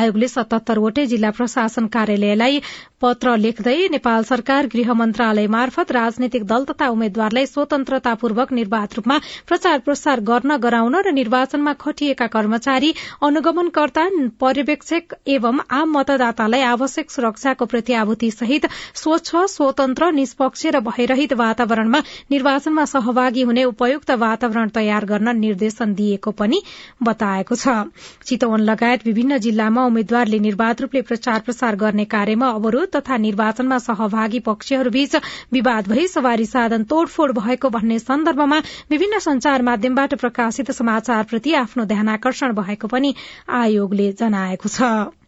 आयोगले 0.00 0.28
सतहत्तरवटै 0.32 1.04
जिल्ला 1.12 1.30
प्रशासन 1.38 1.86
कार्यालयलाई 1.94 2.58
पत्र 3.02 3.36
लेख्दै 3.44 3.76
नेपाल 3.94 4.24
सरकार 4.32 4.66
गृह 4.74 4.92
मन्त्रालय 4.94 5.46
मार्फत 5.56 5.92
राजनीतिक 5.98 6.44
दल 6.50 6.64
तथा 6.72 6.88
उम्मेद्वारलाई 6.96 7.46
स्वतन्त्रतापूर्वक 7.52 8.52
निर्वाध 8.60 8.98
रूपमा 8.98 9.20
प्रचार 9.46 9.78
प्रसार 9.86 10.24
गर्न 10.32 10.56
गराउन 10.66 10.98
र 11.06 11.14
निर्वाचनमा 11.20 11.76
खटिएका 11.86 12.26
कर्मचारी 12.34 12.92
अनुगमनकर्ता 13.30 14.08
पर्यवेक्षक 14.42 15.16
एवं 15.38 15.64
आम 15.80 15.96
मतदातालाई 15.98 16.68
आवश्यक 16.74 17.18
सुरक्षाको 17.60 17.66
प्रत्याभूति 17.66 18.30
सहित 18.30 18.66
स्वच्छ 18.94 19.36
स्वतन्त्र 19.52 20.10
निष्पक्ष 20.12 20.66
र 20.66 20.80
भयरहित 20.80 21.32
वातावरणमा 21.32 22.00
निर्वाचनमा 22.30 22.84
सहभागी 22.84 23.42
हुने 23.42 23.64
उपयुक्त 23.64 24.10
वातावरण 24.10 24.68
तयार 24.70 25.04
गर्न 25.04 25.36
निर्देशन 25.36 25.94
दिएको 25.94 26.30
पनि 26.32 26.62
बताएको 27.02 27.54
छ। 27.54 27.92
चितवन 28.24 28.60
लगायत 28.60 29.06
विभिन्न 29.06 29.38
जिल्लामा 29.38 29.84
उम्मेद्वारले 29.86 30.38
निर्वाध 30.38 30.80
रूपले 30.80 31.02
प्रचार 31.02 31.40
प्रसार 31.40 31.76
गर्ने 31.76 32.04
कार्यमा 32.06 32.48
अवरोध 32.50 32.96
तथा 32.96 33.16
निर्वाचनमा 33.18 33.78
सहभागी 33.78 34.40
पक्षहरूबीच 34.40 35.16
विवाद 35.52 35.88
भई 35.88 36.06
सवारी 36.08 36.46
साधन 36.46 36.84
तोड़फोड़ 36.84 37.32
भएको 37.32 37.68
भन्ने 37.70 37.98
सन्दर्भमा 38.00 38.58
विभिन्न 38.90 39.18
संचार 39.20 39.62
माध्यमबाट 39.62 40.14
प्रकाशित 40.16 40.70
समाचारप्रति 40.72 41.54
आफ्नो 41.54 41.84
ध्यानकर्षण 41.84 42.52
भएको 42.54 42.88
पनि 42.88 43.14
आयोगले 43.62 44.12
जनाएको 44.14 44.68
छ। 44.70 45.19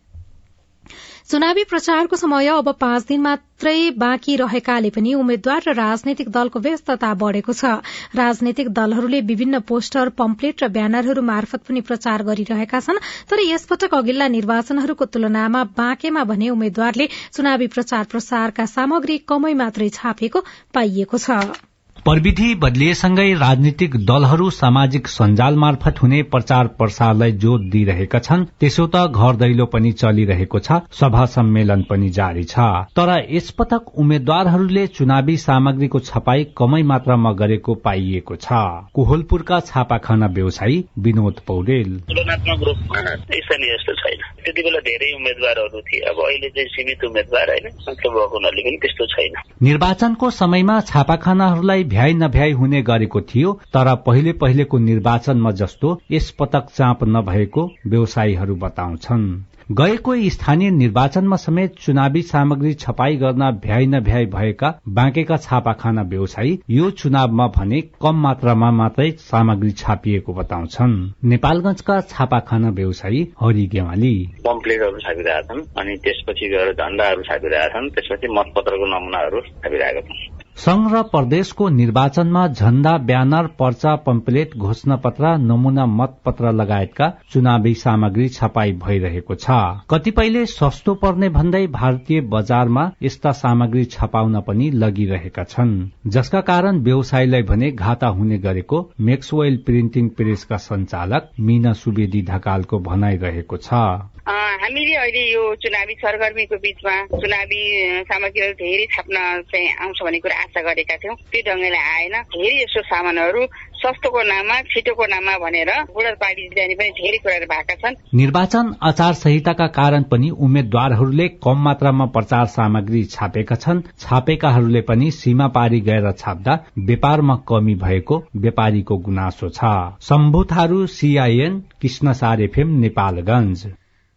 चुनावी 1.32 1.62
प्रचारको 1.64 2.16
समय 2.16 2.46
अब 2.46 2.68
पाँच 2.80 3.04
दिन 3.08 3.20
मात्रै 3.20 3.90
बाँकी 3.96 4.34
रहेकाले 4.36 4.90
पनि 4.90 5.14
उम्मेद्वार 5.14 5.62
र 5.68 5.74
राजनैतिक 5.78 6.28
दलको 6.28 6.60
व्यस्तता 6.60 7.12
बढ़ेको 7.22 7.52
छ। 7.52 7.70
राजनैतिक 8.12 8.68
दलहरूले 8.70 9.20
विभिन्न 9.30 9.60
पोस्टर 9.64 10.12
पम्पलेट 10.20 10.62
र 10.62 10.68
ब्यानरहरू 10.76 11.24
मार्फत 11.30 11.64
पनि 11.70 11.80
प्रचार 11.88 12.28
गरिरहेका 12.28 12.84
छन् 12.84 13.02
तर 13.32 13.44
यसपटक 13.46 13.98
अघिल्ला 14.02 14.28
निर्वाचनहरूको 14.36 15.04
तुलनामा 15.08 15.64
बाँकेमा 15.72 16.28
भने 16.28 16.52
उम्मेद्वारले 16.52 17.10
चुनावी 17.32 17.72
प्रचार 17.72 18.04
प्रसारका 18.12 18.72
सामग्री 18.76 19.20
कमै 19.24 19.58
मात्रै 19.64 19.92
छापेको 19.96 20.48
पाइएको 20.74 21.18
छ। 21.18 21.71
प्रविधि 22.04 22.54
बदलिएसँगै 22.54 23.34
राजनीतिक 23.34 23.96
दलहरू 23.96 24.50
सामाजिक 24.50 25.08
सञ्जाल 25.08 25.56
मार्फत 25.56 26.02
हुने 26.02 26.22
प्रचार 26.22 26.66
प्रसारलाई 26.66 27.32
जोड़ 27.32 27.60
दिइरहेका 27.60 28.18
छन्। 28.18 28.44
त्यसो 28.60 28.86
त 28.86 28.96
घर 29.06 29.36
दैलो 29.36 29.66
पनि 29.66 29.92
चलिरहेको 29.92 30.58
छ। 30.58 30.78
सभा 30.92 31.26
सम्मेलन 31.26 31.82
पनि 31.90 32.08
जारी 32.10 32.44
छ। 32.44 32.58
तर 32.98 33.10
यसपटक 33.30 33.94
उम्मेद्वारहरूले 33.98 34.86
चुनावी 34.86 35.36
सामग्रीको 35.36 36.00
छपाई 36.00 36.44
कमै 36.58 36.82
मात्रामा 36.82 37.32
गरेको 37.32 37.74
पाइएको 37.74 38.36
छ। 38.36 38.48
कोहलपुरका 38.94 39.60
छापाखाना 39.60 40.26
व्यवसायी 40.26 40.84
विनोद 40.98 41.40
पौडेल। 41.46 41.98
तुलनात्मक 42.10 42.66
रूपमा 42.66 42.98
स्थानीय 42.98 43.74
यस्तो 43.74 43.94
छैन। 43.94 44.26
त्यति 44.42 44.62
बेला 44.62 44.78
धेरै 44.80 45.12
उम्मेद्वारहरू 45.14 45.80
थिए। 45.80 46.00
अब 46.10 46.18
अहिले 46.18 46.48
चाहिँ 46.50 46.68
सीमित 46.68 47.04
उम्मेद्वार 47.04 47.48
होइन। 47.50 47.70
संख्या 47.78 48.10
भएको 48.10 48.34
हुनाले 48.34 48.62
पनि 48.62 48.76
त्यस्तो 48.82 49.06
छैन। 49.06 49.40
निर्वाचनको 49.62 50.30
समयमा 50.30 50.80
छापाखानाहरूलाई 50.80 51.90
भ्याइ 51.92 52.12
नभ्याइ 52.14 52.52
हुने 52.52 52.82
गरेको 52.82 53.20
थियो 53.30 53.52
तर 53.74 53.94
पहिले 54.06 54.32
पहिलेको 54.42 54.78
निर्वाचनमा 54.80 55.50
जस्तो 55.62 55.88
यस 56.10 56.30
पटक 56.38 56.70
चाप 56.74 57.04
नभएको 57.06 57.70
व्यवसायीहरू 57.86 58.54
बताउँछन्। 58.56 59.24
गएको 59.70 60.14
स्थानीय 60.30 60.70
निर्वाचनमा 60.70 61.36
समेत 61.36 61.74
चुनावी 61.80 62.22
सामग्री 62.22 62.72
छपाई 62.74 63.16
गर्न 63.16 63.50
भ्याइ 63.64 63.86
नभ्याइ 63.86 64.26
भएका 64.26 64.72
बाँकेका 64.88 65.36
छापाखाना 65.36 66.02
व्यवसायी 66.02 66.58
यो 66.70 66.90
चुनावमा 66.90 67.46
भने 67.56 67.80
कम 68.02 68.20
मात्रामा 68.22 68.70
मात्रै 68.70 69.10
सामग्री 69.20 69.70
छापिएको 69.72 70.34
बताउँछन्। 70.34 70.96
नेपालगंजका 71.24 72.00
छापाखाना 72.10 72.70
व्यवसायी 72.70 73.22
हरि 73.42 73.66
गेवाली। 73.66 74.14
पम्पलेटहरू 74.46 74.98
छापिरहेका 74.98 75.40
छन् 75.42 75.66
अनि 75.78 75.96
त्यसपछि 75.96 76.48
गएर 76.48 76.72
झण्डाहरू 76.72 77.22
छापिरहेका 77.22 77.68
छन् 77.68 77.90
त्यसपछि 77.90 78.34
मतपत्रको 78.38 78.86
नमुनाहरू 78.94 79.40
छापिरहेका 79.40 80.00
छन्। 80.00 80.41
संघ 80.56 80.90
र 80.92 81.00
प्रदेशको 81.02 81.68
निर्वाचनमा 81.68 82.46
झण्डा 82.46 82.96
ब्यानर 83.06 83.46
पर्चा 83.58 83.94
पम्पलेट 84.06 84.50
घोषणा 84.56 84.96
पत्र 84.96 85.34
नमूना 85.38 85.86
मतपत्र 85.86 86.50
लगायतका 86.52 87.08
चुनावी 87.32 87.72
सामग्री 87.74 88.28
छपाई 88.28 88.72
भइरहेको 88.84 89.34
छ। 89.34 89.56
कतिपयले 89.90 90.44
सस्तो 90.46 90.94
पर्ने 90.94 91.28
भन्दै 91.28 91.66
भारतीय 91.72 92.20
बजारमा 92.28 92.84
यस्ता 93.02 93.32
सामग्री 93.32 93.84
छपाउन 93.96 94.40
पनि 94.40 94.70
लगिरहेका 94.74 95.44
छन्। 95.44 95.74
जसका 96.06 96.40
कारण 96.40 96.82
व्यवसायीलाई 96.84 97.42
भने 97.42 97.70
घाटा 97.72 98.08
हुने 98.12 98.38
गरेको 98.38 98.90
मेक्सवेल 99.00 99.56
प्रिन्टिङ 99.66 100.08
प्रेसका 100.08 100.56
संचालक 100.68 101.30
मीना 101.40 101.72
सुवेदी 101.72 102.22
ढकालको 102.22 102.78
भनाइरहेको 102.78 103.56
छ। 103.56 103.82
हामीले 104.22 104.94
अहिले 104.94 105.22
यो 105.32 105.42
चुनावी 105.58 105.94
सरगर्मीको 105.98 106.56
बीचमा 106.62 106.94
चुनावी 107.10 107.62
सामग्रीहरू 108.06 108.54
धेरै 108.54 108.86
छाप्न 108.94 109.18
चाहिँ 109.50 109.68
आउँछ 109.82 109.98
भन्ने 109.98 110.18
कुरा 110.22 110.36
आशा 110.42 110.60
गरेका 110.62 110.96
थियौँ। 111.02 111.16
त्यो 111.32 111.42
ढङ्गले 111.42 111.80
आएन। 111.90 112.14
धेरै 112.30 112.54
यस्तो 112.62 112.82
सामानहरू 112.86 113.42
सस्तोको 113.82 114.22
नाममा 114.22 114.60
छिटोको 114.70 115.06
नाममा 115.10 115.34
भनेर 115.42 115.70
बुढा 115.90 116.12
पार्टी 116.22 116.46
जाने 116.54 116.74
पनि 116.78 116.90
धेरै 116.94 117.18
कुराहरू 117.18 117.46
भएका 117.50 117.74
छन्। 117.82 117.98
निर्वाचन 118.14 118.72
आचार 118.82 119.12
संहिताका 119.22 119.66
कारण 119.74 120.02
पनि 120.06 120.30
उम्मेद्वारहरूले 120.38 121.28
कम 121.42 121.58
मात्रामा 121.64 122.06
प्रचार 122.14 122.46
सामग्री 122.54 123.04
छापेका 123.10 123.56
छन्। 123.58 123.84
छापेकाहरूले 123.98 124.86
पनि 124.86 125.10
सीमा 125.10 125.48
पारी 125.50 125.80
गएर 125.82 126.10
छाप्दा 126.14 126.58
व्यापारमा 126.78 127.36
कमी 127.48 127.74
भएको 127.82 128.22
व्यापारीको 128.38 129.02
गुनासो 129.02 129.48
छ। 129.50 129.76
शम्भु 130.06 130.44
थारू 130.54 130.86
सीआईएन 130.94 131.62
कृष्णसार 131.82 132.42
एफएम 132.42 132.80
नेपालगंज 132.80 133.70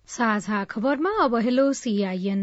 साझा 0.08 0.64
खबरमा 0.70 1.12
अब 1.24 1.36
हेलो 1.44 1.64
सीआईएन 1.74 2.42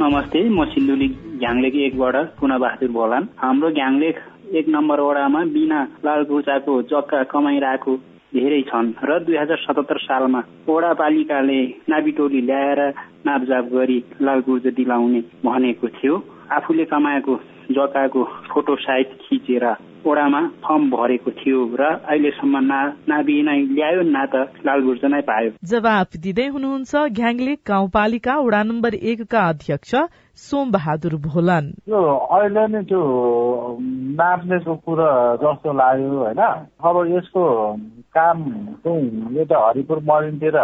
नमस्ते 0.00 0.40
म 0.48 0.64
सिन्धुली 0.70 1.08
घ्याङलेख 1.38 1.74
एकबाट 1.82 2.16
पुना 2.40 2.56
बहादुर 2.58 2.90
भोलान 2.90 3.28
हाम्रो 3.38 3.70
घ्याङलेख 3.70 4.16
एक 4.58 4.68
नम्बर 4.68 5.00
वडामा 5.00 5.44
बिना 5.54 5.80
लाल 6.04 6.24
पूजाको 6.30 6.74
जग्गा 6.90 7.22
कमाइरहेको 7.30 7.96
धेरै 8.34 8.60
छन् 8.70 8.92
र 9.08 9.18
दुई 9.26 9.36
हजार 9.36 9.58
सतहत्तर 9.58 9.98
सालमा 10.06 10.40
वडापालिकाले 10.68 11.60
नाबिटोली 11.94 12.40
ल्याएर 12.48 12.80
नापजाप 13.26 13.64
गरी 13.74 13.98
लाल 14.26 14.40
गुर्जो 14.46 14.70
दिलाउने 14.78 15.20
भनेको 15.46 15.88
थियो। 15.96 16.14
आफूले 16.58 16.84
कमाएको 16.90 17.34
जग्गाको 17.70 18.24
फोटो 18.50 18.74
साइज 18.82 19.14
खिचेर 19.22 19.64
ओडामा 20.06 20.40
फर्म 20.64 20.90
भरेको 20.90 21.30
थियो 21.38 21.58
र 21.80 21.82
अहिलेसम्म 22.06 22.56
नाबी 23.10 23.36
नै 23.48 23.58
ल्यायो 23.76 24.02
न 24.02 24.24
त 24.32 24.34
लाल 24.66 24.80
गुर्जो 24.86 25.08
नै 25.08 25.20
पायो। 25.30 25.50
जवाफ 25.72 26.16
दिँदै 26.22 26.46
हुनुहुन्छ 26.54 26.92
घ्याङले 27.18 27.54
गाउँपालिका 27.66 28.38
वडा 28.38 28.62
नम्बर 28.70 28.94
एकका 28.94 29.40
अध्यक्ष 29.48 29.94
सोम 30.38 30.70
बहादुर 30.70 31.14
भोलन। 31.26 31.64
यो 31.88 32.00
अहिले 32.36 32.64
नै 32.72 32.82
त्यो 32.88 33.00
नाप्नेको 34.20 34.74
कुरा 34.84 35.10
जस्तो 35.42 35.72
लाग्यो 35.72 36.18
होइन? 36.22 36.42
अब 36.86 36.96
यसको 37.12 37.42
काम 38.16 38.38
चाहिँ 38.84 39.36
यो 39.36 39.44
त 39.44 39.52
हरिपुर 39.52 39.98
मरिनतिर 40.08 40.56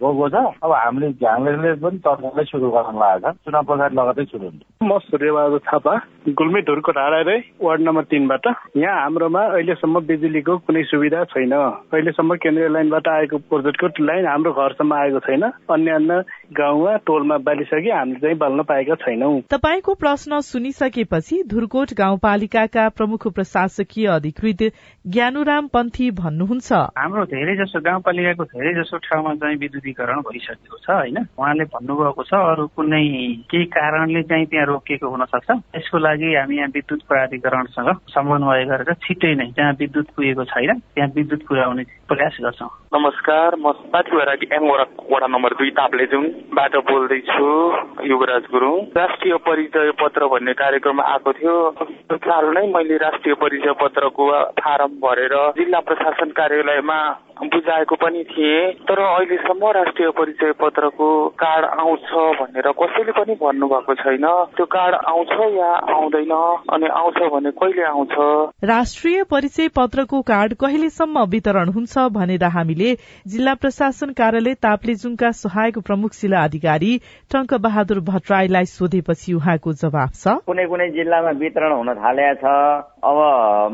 गएको 0.00 0.28
छ। 0.28 0.36
अब 0.64 0.72
हामीले 0.72 1.08
झ्याङले 1.16 1.72
पनि 1.80 1.98
तत्कालै 2.04 2.44
सुरु 2.44 2.70
गर्न 2.76 2.96
लागेको 3.00 3.32
छ। 3.32 3.44
चुनाव 3.44 3.64
प्रचार 3.68 3.92
लगातारै 3.98 4.24
सुरु 4.32 4.44
हुन्छ। 4.46 4.62
म 4.84 4.98
सूर्यबहादुर 5.08 5.60
थापा 5.68 5.94
गुल्मी 6.36 6.60
ढुरको 6.68 6.92
ढाडा 6.92 7.20
वार्ड 7.64 7.80
नम्बर 7.88 8.04
तिनबाट। 8.12 8.46
यहाँ 8.76 9.00
हाम्रोमा 9.00 9.42
अहिलेसम्म 9.56 10.00
बिजुलीको 10.06 10.56
कुनै 10.66 10.82
सुविधा 10.84 11.22
छैन। 11.24 11.52
अहिलेसम्म 11.52 12.34
केन्द्रीय 12.36 12.68
लाइनबाट 12.68 13.08
आएको 13.08 13.36
प्रोजेक्टको 13.48 14.04
लाइन 14.04 14.26
हाम्रो 14.26 14.52
घरसम्म 14.52 14.94
आएको 14.94 15.18
छैन। 15.18 15.42
अन्य 15.72 15.90
अन्य 15.90 16.20
गाउँमा 16.52 16.96
टोलमा 17.06 17.36
बालिसके 17.40 17.90
हामीले 17.90 18.20
चाहिँ 18.20 18.36
बाल्न 18.36 18.62
पाएका 18.62 18.94
छैनौ। 19.00 19.30
तपाईँको 19.50 19.94
प्रश्न 19.94 20.40
सुनिसकेपछि 20.40 21.42
धुरकोट 21.48 21.94
गाउँपालिकाका 21.96 22.88
प्रमुख 22.88 23.26
प्रशासकीय 23.32 24.06
अधिकृत 24.08 24.62
ज्ञानुराम 25.06 25.66
पन्थी 25.72 26.10
भन्नुहुन्छ। 26.20 26.72
हाम्रो 27.00 27.24
धेरै 27.32 27.56
जसो 27.56 27.80
गाउँपालिकाको 27.80 28.44
धेरै 28.44 28.74
जसो 28.80 28.96
ठाउँमा 28.98 29.34
चाहिँ 29.40 29.56
विद्युतीकरण 29.56 30.20
भइसकेको 30.20 30.76
छ 30.76 30.90
होइन? 30.90 31.18
उहाँले 31.38 31.64
भन्नुभएको 31.72 32.22
छ 32.22 32.32
अरू 32.52 32.66
कुनै 32.76 33.02
केही 33.50 33.64
कारणले 33.72 34.22
चाहिँ 34.22 34.46
त्यहाँ 34.46 34.66
रोकिएको 34.66 35.06
हुन 35.08 35.24
सक्छ 35.32 35.50
यसको 35.76 35.98
लागि 35.98 36.34
हामी 36.34 36.56
यहाँ 36.56 36.68
विद्युत 36.76 37.00
प्राधिकरणसँग 37.08 37.90
समन्वय 38.12 38.55
गरेर 38.64 38.92
छिट्टै 38.92 39.34
नै 39.34 39.46
जहाँ 39.56 39.72
विद्युत 39.72 40.06
पुगेको 40.16 40.44
छैन 40.44 40.78
त्यहाँ 40.78 41.10
विद्युत 41.16 41.42
पुर्याउने 41.48 41.82
प्रयास 42.08 42.36
गर्छौँ। 42.40 42.68
नमस्कार 42.94 43.56
म 43.56 43.72
साथी 43.72 44.48
एम 44.52 44.64
वडा 44.64 45.26
नम्बर 45.26 45.52
दुई 45.52 45.70
ताप्लेजुङबाट 45.70 46.76
बोल्दैछु 46.76 47.48
युवराज 48.04 48.42
गुरुङ। 48.42 48.80
राष्ट्रिय 48.96 49.36
परिचय 49.36 49.90
पत्र 49.90 50.26
भन्ने 50.26 50.52
कार्यक्रम 50.52 51.00
आएको 51.00 51.32
थियो। 51.32 51.56
साल 52.12 52.44
नै 52.46 52.66
मैले 52.66 52.96
राष्ट्रिय 52.96 53.34
परिचय 53.34 53.72
पत्रको 53.72 54.42
फारम 54.60 54.86
भरेर 54.86 55.34
जिल्ला 55.56 55.80
प्रशासन 55.80 56.30
कार्यालयमा 56.30 56.98
बुझाएको 57.36 57.94
पनि 57.96 58.22
थिए। 58.24 58.60
तर 58.88 58.98
अहिलेसम्म 59.00 59.70
राष्ट्रिय 59.72 60.10
परिचय 60.10 60.52
पत्रको 60.60 61.08
कार्ड 61.36 61.64
आउँछ 61.80 62.12
भनेर 62.40 62.70
कसैले 62.72 63.12
पनि 63.12 63.34
भन्नुभएको 63.42 63.94
छैन। 63.94 64.26
त्यो 64.56 64.66
कार्ड 64.66 64.94
आउँछ 64.94 65.32
या 65.54 65.70
आउँदैन 65.94 66.32
अनि 66.72 66.86
आउँछ 66.94 67.18
भने 67.32 67.50
कहिले 67.52 67.84
आउँछ? 67.84 68.14
राष्ट्रिय 68.64 69.22
परिचय 69.30 69.68
पत्रको 69.76 70.20
कार्ड 70.22 70.54
कहिलेसम्म 70.54 71.24
वितरण 71.30 71.68
हुन्छ 71.68 71.98
भनेर 72.16 72.44
हामीले 72.56 72.94
जिल्ला 73.26 73.54
प्रशासन 73.54 74.12
कार्यालय 74.12 74.54
ताप्लेजुङका 74.62 75.30
सहायक 75.36 75.78
प्रमुख 75.86 76.10
जिल्ला 76.12 76.44
अधिकारी 76.44 76.96
टंक 77.30 77.54
बहादुर 77.60 78.00
भट्टराईलाई 78.08 78.64
सोधेपछि 78.66 79.32
उहाँको 79.34 79.72
जवाब 79.74 80.10
छ। 80.14 80.40
कुनै 80.46 80.66
कुनै 80.66 80.88
जिल्लामा 80.90 81.30
वितरण 81.38 81.72
हुन 81.72 81.94
थालेको 81.96 82.34
छ 82.40 82.44
अब 83.04 83.16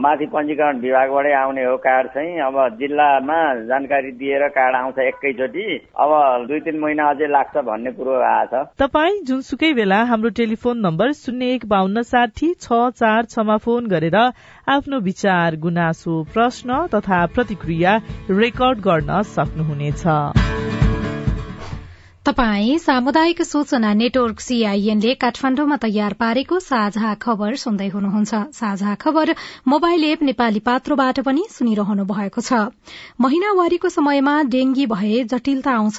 माथि 0.02 0.26
पञ्जीकरण 0.26 0.78
विभागबाटै 0.80 1.32
आउने 1.32 1.64
हो 1.64 1.76
कार्ड 1.78 2.08
चाहिँ। 2.14 2.40
अब 2.42 2.56
जिल्लामा 2.78 3.38
जानकारी 3.70 4.10
दिएर 4.18 4.46
कार्ड 4.50 4.76
आउँछ 4.76 4.98
एकैचोटि। 4.98 5.66
अब 5.96 6.10
दुई 6.48 6.60
तिन 6.60 6.78
महिना 6.80 7.08
अझै 7.10 7.26
लाग्छ 7.30 7.56
भन्ने 7.62 7.92
कुरो 7.92 8.18
आएछ 8.20 8.54
तपाईँ 8.82 9.22
जुनसुकै 9.22 9.72
बेला 9.74 10.02
हाम्रो 10.10 10.30
टेलिफोन 10.36 10.78
नम्बर 10.86 11.12
शून्य 11.14 11.54
एक 11.54 11.66
बान्न 11.68 12.02
साठी 12.02 12.52
छ 12.60 12.82
चार 12.98 13.24
छमा 13.30 13.56
फोन 13.62 13.86
गरेर 13.88 14.18
आफ्नो 14.68 15.00
विचार 15.00 15.56
गुनासो 15.62 16.22
प्रश्न 16.34 16.86
तथा 16.94 17.24
प्रतिक्रिया 17.34 17.96
रेकर्ड 18.30 18.78
गर्न 18.82 19.22
सक्नुहुनेछ। 19.34 20.81
तपाई 22.26 22.78
सामुदायिक 22.78 23.40
सूचना 23.42 23.92
नेटवर्क 23.92 24.40
सीआईएनले 24.40 25.14
काठमाण्डुमा 25.22 25.76
तयार 25.82 26.12
पारेको 26.14 26.58
साझा 26.58 27.14
खबर 27.14 27.54
सुन्दै 27.62 27.88
हुनुहुन्छ। 27.94 28.42
साझा 28.54 28.94
खबर 28.94 29.34
मोबाइल 29.66 30.04
एप 30.04 30.22
नेपाली 30.22 30.60
पात्रोबाट 30.68 31.18
पनि 31.26 31.42
सुनिरहनु 31.50 32.04
भएको 32.06 32.40
छ। 32.40 32.60
महिनावारीको 33.20 33.88
समयमा 33.88 34.34
डेंगी 34.54 34.86
भए 34.86 35.22
जटिलता 35.32 35.70
आउँछ? 35.72 35.98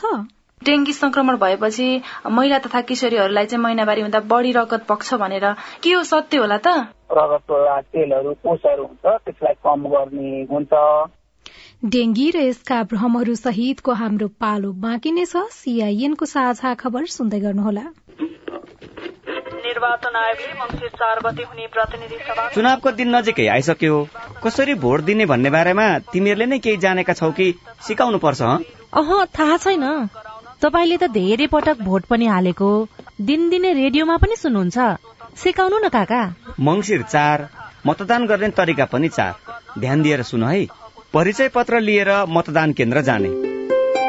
डेंगी 0.62 0.94
संक्रमण 0.94 1.38
भएपछि 1.38 1.88
महिला 2.32 2.60
तथा 2.60 2.82
किशोरीहरूलाई 2.88 3.46
चाहिँ 3.46 3.64
महिनावारी 3.64 4.02
हुँदा 4.02 4.20
बढ़ी 4.32 4.52
रगत 4.56 4.86
पक्छ 4.90 5.20
भनेर 5.20 5.48
के 5.84 5.94
हो 5.94 6.04
सत्य 6.08 6.38
होला 6.38 6.58
त? 6.64 6.88
रगत 7.12 7.52
तेलहरू 7.92 8.34
कोषहरू 8.48 8.84
हुन्छ 8.84 9.20
त्यसलाई 9.28 9.60
कम 9.60 9.88
गर्ने 9.92 10.32
हुन्छ। 10.54 10.72
डेंगी 11.84 12.30
र 12.32 12.42
यसका 12.42 12.76
भ्रमहरू 12.92 13.34
सहितको 13.36 13.94
हाम्रो 13.94 14.28
पालो 14.42 14.72
बाँकी 14.84 15.12
नै 15.12 15.24
छ। 15.26 15.40
सीआईएनको 15.52 16.26
साझा 16.26 16.74
खबर 16.82 17.06
सुन्दै 17.14 17.40
गर्नुहोला। 17.40 17.82
निर्वाचन 19.64 20.16
आयोगले 20.16 20.54
मङ्सिर 20.60 20.94
चार 21.02 21.20
गते 21.26 21.44
हुने 21.44 21.66
प्रतिनिधि 21.74 22.20
सभा 22.28 22.46
चुनावको 22.56 22.92
दिन 23.00 23.16
नजिकै 23.16 23.48
आइसक्यो। 23.56 23.98
कसरी 24.44 24.76
भोट 24.84 25.02
दिने 25.10 25.26
भन्ने 25.26 25.50
बारेमा 25.56 25.88
तिमीहरूले 26.14 26.46
नै 26.46 26.60
केही 26.64 26.78
जानेका 26.86 27.14
छौ 27.14 27.32
कि 27.40 27.48
सिकाउनु 27.88 28.20
पर्छ 28.26 28.42
अह 28.42 29.12
थाहा 29.36 29.58
छैन। 29.66 29.84
तपाईँले 30.64 30.98
त 30.98 31.12
धेरै 31.12 31.48
पटक 31.52 31.84
भोट 31.84 32.08
पनि 32.14 32.32
हालेको। 32.36 32.70
दिनदिनै 33.22 33.74
रेडियोमा 33.82 34.18
पनि 34.24 34.40
सुन्नुहुन्छ। 34.44 34.78
सिकाउनु 35.44 35.84
न 35.84 35.92
काका। 35.98 36.22
मङ्सिर 36.70 37.04
चार 37.12 37.46
मतदान 37.88 38.32
गर्ने 38.32 38.50
तरिका 38.62 38.86
पनि 38.96 39.10
चार। 39.10 39.36
ध्यान 39.80 40.02
दिएर 40.02 40.24
सुन 40.32 40.44
है। 40.44 40.64
परिचय 41.14 41.48
पत्र 41.48 41.80
लिएर 41.80 42.10
मतदान 42.30 42.72
केन्द्र 42.74 43.02
जाने। 43.02 43.30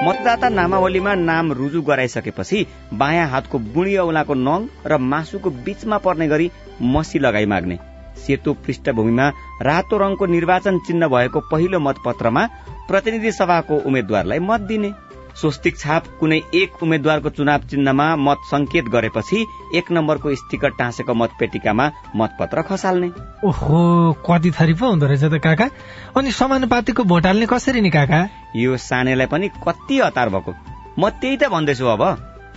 मतदाता 0.06 0.48
नामावलीमा 0.48 1.14
नाम 1.14 1.52
रुजु 1.52 1.82
गराइसकेपछि 1.82 2.66
बायाँ 2.92 3.26
हातको 3.28 3.58
बुढी 3.74 3.96
औलाको 3.96 4.34
नङ 4.34 4.68
र 4.86 4.96
मासुको 5.02 5.50
बीचमा 5.66 5.98
पर्ने 5.98 6.28
गरी 6.28 6.50
मसी 6.82 7.18
लगाई 7.18 7.46
माग्ने। 7.46 7.78
सेतो 8.16 8.52
पृष्ठभूमिमा 8.54 9.28
रातो 9.62 9.96
रङको 9.96 10.26
निर्वाचन 10.26 10.78
चिन्ह 10.86 11.08
भएको 11.08 11.40
पहिलो 11.52 11.80
मतपत्रमा 11.80 12.46
प्रतिनिधि 12.88 13.32
सभाको 13.32 13.76
उम्मेद्वारलाई 13.84 14.38
मत 14.38 14.60
दिने। 14.60 14.92
स्वस्तिक 15.40 15.78
छाप 15.78 16.06
कुनै 16.20 16.40
एक 16.54 16.82
उम्मेद्वारको 16.82 17.30
चुनाव 17.30 17.60
चिन्हमा 17.70 18.04
मत 18.16 18.38
संकेत 18.50 18.84
गरेपछि 18.84 19.44
एक 19.74 19.90
नम्बरको 19.92 20.34
स्टिकर 20.34 20.70
टाँसेको 20.78 21.14
मतपेटिकामा 21.14 21.90
मतपत्र 22.16 22.62
खसाल्ने। 22.62 23.10
ओहो 23.44 23.80
कति 24.26 24.50
थरी 24.50 24.74
पो 24.74 24.86
हुँदो 24.86 25.06
रहेछ 25.06 25.24
त 25.24 25.40
काका। 25.42 25.68
अनि 26.16 26.30
समानुपातिको 26.30 27.04
भोट 27.04 27.26
हाल्ने 27.26 27.46
कसरी 27.46 27.80
नि 27.80 27.90
काका? 27.90 28.28
यो 28.56 28.76
सानेलाई 28.76 29.26
पनि 29.26 29.48
कति 29.68 29.98
हतार 30.00 30.28
भएको? 30.28 30.54
म 30.98 31.08
त्यही 31.10 31.36
त 31.36 31.50
भन्दैछु 31.50 31.86
अब। 31.86 32.02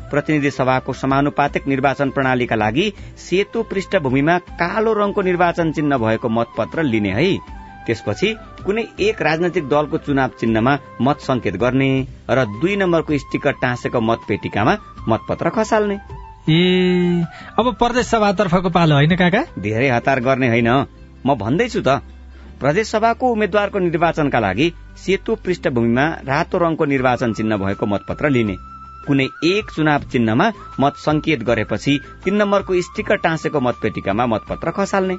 प्रतिनिधि 0.07 0.51
सभाको 0.51 0.93
समानुपातिक 0.93 1.67
निर्वाचन 1.67 2.09
प्रणालीका 2.09 2.55
लागि 2.55 2.93
सेतो 3.17 3.63
पृष्ठभूमिमा 3.63 4.37
कालो 4.61 4.93
रङको 4.93 5.21
निर्वाचन 5.21 5.71
चिन्ह 5.71 5.97
भएको 5.97 6.29
मतपत्र 6.29 6.83
लिने 6.83 7.11
है। 7.11 7.56
त्यसपछि 7.87 8.29
कुनै 8.65 8.83
एक 8.99 9.21
राजनैतिक 9.21 9.67
दलको 9.69 9.97
चुनाव 10.05 10.29
चिन्हमा 10.39 10.73
मत 11.01 11.17
संकेत 11.23 11.55
गर्ने 11.55 11.89
र 12.29 12.45
दुई 12.59 12.75
नम्बरको 12.75 13.17
स्टिकर 13.17 13.53
टाँसेको 13.63 13.99
मतपेटिकामा 14.01 14.73
मतपत्र 15.07 15.49
खसाल्ने। 15.55 15.97
ए 16.49 17.23
अब 17.59 17.65
प्रदेश 17.75 18.05
सभातर्फको 18.07 18.69
पालो 18.69 18.95
होइन 18.95 19.15
काका? 19.15 19.41
धेरै 19.59 19.89
हतार 19.89 20.19
गर्ने 20.19 20.47
होइन। 20.47 20.69
म 21.25 21.35
भन्दैछु 21.35 21.81
त 21.81 21.99
प्रदेश 22.59 22.87
सभाको 22.87 23.31
उम्मेद्वारको 23.31 23.79
निर्वाचनका 23.79 24.39
लागि 24.39 24.67
सेतो 24.97 25.35
पृष्ठभूमिमा 25.45 26.05
रातो 26.25 26.57
रङको 26.57 26.85
निर्वाचन 26.85 27.33
चिन्ह 27.33 27.57
भएको 27.57 27.85
मतपत्र 27.85 28.29
लिने। 28.29 28.55
कुनै 29.07 29.27
एक 29.45 29.71
चुनाव 29.71 30.01
चिन्हमा 30.11 30.47
मत 30.79 30.93
संकेत 30.97 31.43
गरेपछि 31.43 31.93
तीन 32.23 32.35
नम्बरको 32.35 32.81
स्टिकर 32.81 33.17
टाँसेको 33.23 33.59
मतपेटिकामा 33.59 34.25
मतपत्र 34.25 34.71
खसाल्ने। 34.71 35.15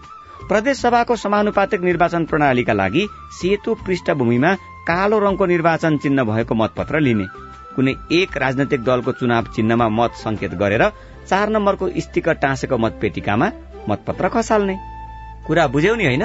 प्रदेश 0.46 0.80
सभाको 0.80 1.16
समानुपातिक 1.16 1.80
निर्वाचन 1.80 2.24
प्रणालीका 2.24 2.72
लागि 2.72 3.06
सेतो 3.32 3.74
पृष्ठभूमिमा 3.86 4.54
कालो 4.88 5.18
रङको 5.18 5.46
निर्वाचन 5.46 5.96
चिन्ह 5.96 6.24
भएको 6.24 6.54
मतपत्र 6.54 7.00
लिने। 7.00 7.26
कुनै 7.76 7.94
एक 8.12 8.36
राजनैतिक 8.36 8.84
दलको 8.84 9.12
चुनाव 9.12 9.44
चिन्हमा 9.54 9.88
मत 9.88 10.12
संकेत 10.16 10.54
गरेर 10.54 10.84
चार 11.28 11.48
नम्बरको 11.48 11.88
स्टिकर 11.98 12.34
टाँसेको 12.34 12.78
मतपेटिकामा 12.78 13.50
मतपत्र 13.88 14.28
खसाल्ने। 14.28 14.76
कुरा 15.46 15.66
बुझ्यौ 15.66 15.94
नि 15.94 16.04
होइन? 16.04 16.24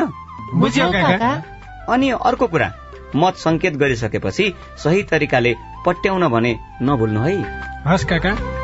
अनि 1.89 2.09
अर्को 2.09 2.47
कुरा 2.47 2.71
मत 3.15 3.33
संकेत 3.35 3.73
गरिसकेपछि 3.75 4.53
सही 4.77 5.03
तरिकाले 5.03 5.55
पट्याउन 5.85 6.27
भने 6.27 6.57
नभुल्नु 6.81 7.19
है। 7.19 7.35
हस् 7.87 8.05
काका। 8.05 8.62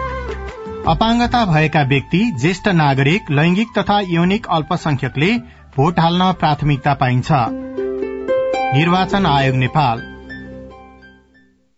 अपाङ्गता 0.89 1.39
भएका 1.45 1.81
व्यक्ति 1.83 2.19
ज्येष्ठ 2.41 2.67
नागरिक 2.67 3.29
लैंगिक 3.31 3.67
तथा 3.77 3.99
यौनिक 4.09 4.45
अल्पसंख्यकले 4.49 5.27
भोट 5.75 5.99
हाल्न 5.99 6.31
प्राथमिकता 6.33 6.93
पाइन्छ। 6.93 7.27
निर्वाचन 8.75 9.25
आयोग 9.25 9.55
नेपाल। 9.55 10.01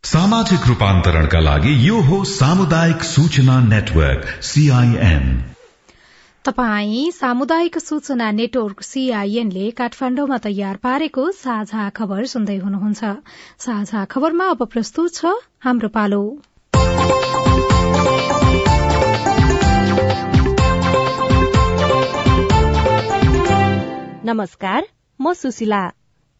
सामाजिक 0.03 0.67
रूपान्तरणका 0.67 1.39
लागि 1.39 1.73
यो 1.87 1.99
हो 2.01 2.23
सामुदायिक 2.25 3.03
सूचना 3.03 3.59
नेटवर्क 3.65 4.29
सीआईएन 4.43 5.25
तपाई 6.45 7.01
सामुदायिक 7.11 7.77
सूचना 7.79 8.29
नेटवर्क 8.31 8.81
सीआईएनले 8.81 9.69
काठमाण्डुमा 9.71 10.37
तयार 10.37 10.79
पारेको 10.83 11.25
साझा 11.31 11.89
खबर 11.97 12.25
सुन्दै 12.25 12.57
हुनुहुन्छ। 12.57 13.11
साझा 13.59 14.05
खबरमा 14.05 14.49
अब 14.49 14.65
प्रस्तुत 14.67 15.13
छ 15.15 15.35
हाम्रो 15.59 15.89
पालो। 15.89 16.23
नमस्कार 24.25 24.83
म 25.19 25.31
सुशीला। 25.33 25.81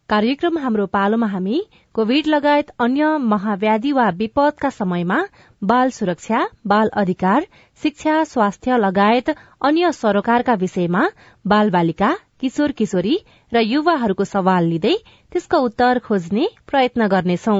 कार्यक्रम 0.10 0.58
हाम्रो 0.58 0.86
पालोमा 0.86 1.28
हामी 1.28 1.62
कोविड 1.96 2.28
लगायत 2.28 2.70
अन्य 2.80 3.08
महाव्याधि 3.32 3.92
वा 3.92 4.08
विपदका 4.18 4.70
समयमा 4.70 5.18
बाल 5.62 5.90
सुरक्षा 5.90 6.44
बाल 6.74 6.90
अधिकार 7.02 7.48
शिक्षा 7.82 8.24
स्वास्थ्य 8.34 8.78
लगायत 8.78 9.30
अन्य 9.70 9.92
सरोकारका 10.02 10.54
विषयमा 10.62 11.08
बाल 11.46 11.70
बालिका 11.70 12.14
किशोर 12.42 12.72
किशोरी 12.78 13.18
र 13.52 13.66
युवाहरूको 13.66 14.30
सवाल 14.34 14.64
लिँदै 14.66 14.96
त्यसको 15.32 15.66
उत्तर 15.66 16.00
खोज्ने 16.06 16.48
प्रयत्न 16.68 17.08
गर्नेछौ। 17.08 17.60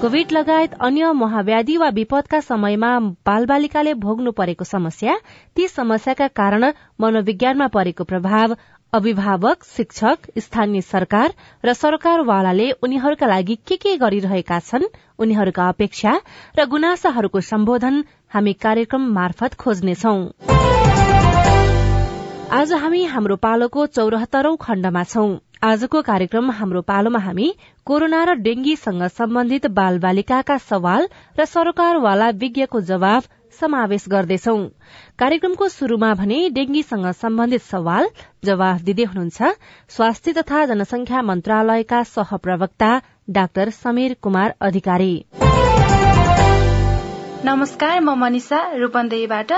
कोविड 0.00 0.32
लगायत 0.32 0.74
अन्य 0.80 1.12
महाव्याधि 1.12 1.76
वा 1.76 1.88
विपदका 1.88 2.38
समयमा 2.40 2.90
बालबालिकाले 3.26 3.94
भोग्नु 4.02 4.32
परेको 4.32 4.64
समस्या 4.64 5.16
ती 5.56 5.66
समस्याका 5.68 6.26
कारण 6.40 6.64
मनोविज्ञानमा 7.00 7.66
परेको 7.66 8.04
प्रभाव 8.04 8.54
अभिभावक 8.92 9.64
शिक्षक 9.76 10.30
स्थानीय 10.38 10.80
सरकार 10.80 11.34
र 11.64 11.72
सरकारवालाले 11.72 12.70
उनीहरूका 12.82 13.26
लागि 13.26 13.56
के 13.68 13.76
के 13.76 13.96
गरिरहेका 13.96 14.58
छन् 14.60 14.86
उनीहरूका 15.18 15.68
अपेक्षा 15.68 16.12
र 16.58 16.66
गुनासाहरूको 16.66 17.40
सम्बोधन 17.50 18.02
हामी 18.34 18.52
कार्यक्रम 18.62 19.10
मार्फत 19.18 19.54
खोज्नेछौ। 19.54 20.14
आज 22.58 22.72
हामी 22.72 23.04
हाम्रो 23.04 23.36
पालोको 23.36 23.86
चौरात्तरौं 23.98 24.56
खण्डमा 24.56 25.04
छौं। 25.04 25.30
आजको 25.62 26.00
कार्यक्रम 26.02 26.50
हाम्रो 26.50 26.80
पालोमा 26.88 27.18
हामी 27.18 27.46
कोरोना 27.86 28.18
र 28.24 28.34
डेंगीसँग 28.42 29.02
सम्बन्धित 29.10 29.66
बाल 29.78 29.98
बालिकाका 29.98 30.56
सवाल 30.60 31.08
र 31.38 31.44
सरकारवाला 31.44 32.28
विज्ञको 32.42 32.80
जवाब 32.90 33.22
समावेश 33.60 34.04
गर्दैछौ। 34.08 34.56
कार्यक्रमको 35.18 35.68
शुरूमा 35.68 36.12
भने 36.14 36.38
डेंगीसँग 36.54 37.10
सम्बन्धित 37.22 37.62
सवाल 37.64 38.08
जवाफ 38.44 38.82
दिँदै 38.82 39.04
हुनुहुन्छ 39.04 39.50
स्वास्थ्य 39.96 40.32
तथा 40.38 40.64
जनसंख्या 40.66 41.22
मन्त्रालयका 41.22 42.02
सहप्रवक्ता 42.14 42.92
डाक्टर 43.30 43.70
समीर 43.82 44.16
कुमार 44.22 44.54
अधिकारी। 44.62 45.12
नमस्कार 47.44 47.98
म 48.00 48.10
मनिषा 48.18 48.58
रूपन्देहीबाट 48.76 49.52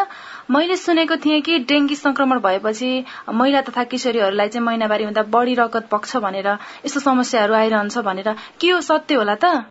मैले 0.53 0.77
सुनेको 0.77 1.17
थिएँ 1.17 1.41
कि 1.43 1.59
डेंगी 1.69 1.95
संक्रमण 1.97 2.39
भएपछि 2.45 2.91
महिला 3.33 3.61
तथा 3.69 3.85
किशोरीहरूलाई 3.93 4.49
चाहिँ 4.49 4.65
महिनावारी 4.67 5.05
हुँदा 5.05 5.23
बढी 5.33 5.55
रगत 5.55 5.89
पक्ष 5.93 6.17
भनेर। 6.25 6.49
यस्तो 6.85 7.01
समस्याहरू 7.01 7.55
आइरहन्छ 7.55 7.99
भनेर। 8.05 8.33
के 8.61 8.71
हो 8.71 8.81
सत्य 8.85 9.15
होला 9.15 9.37
त? 9.45 9.65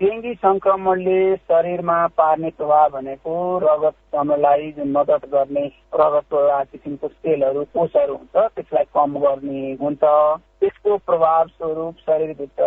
डेङ्गी 0.00 0.34
संक्रमणले 0.34 1.36
शरीरमा 1.36 2.06
पार्ने 2.16 2.50
प्रभाव 2.56 2.88
भनेको 2.96 3.36
रगत 3.62 3.94
समयलाई 4.16 4.72
जुन 4.76 4.92
मद्दत 4.96 5.28
गर्ने 5.28 5.66
रगतको 5.94 6.40
किसिमको 6.72 7.08
सेलहरू 7.08 7.64
कोषहरू 7.76 8.14
हुन्छ 8.14 8.48
त्यसलाई 8.56 8.84
कम 8.96 9.18
गर्ने 9.20 9.72
हुन्छ। 9.82 10.02
त्यसको 10.60 10.96
प्रभाव 10.96 11.46
स्वरूप 11.46 11.94
शरीरभित्र 12.06 12.64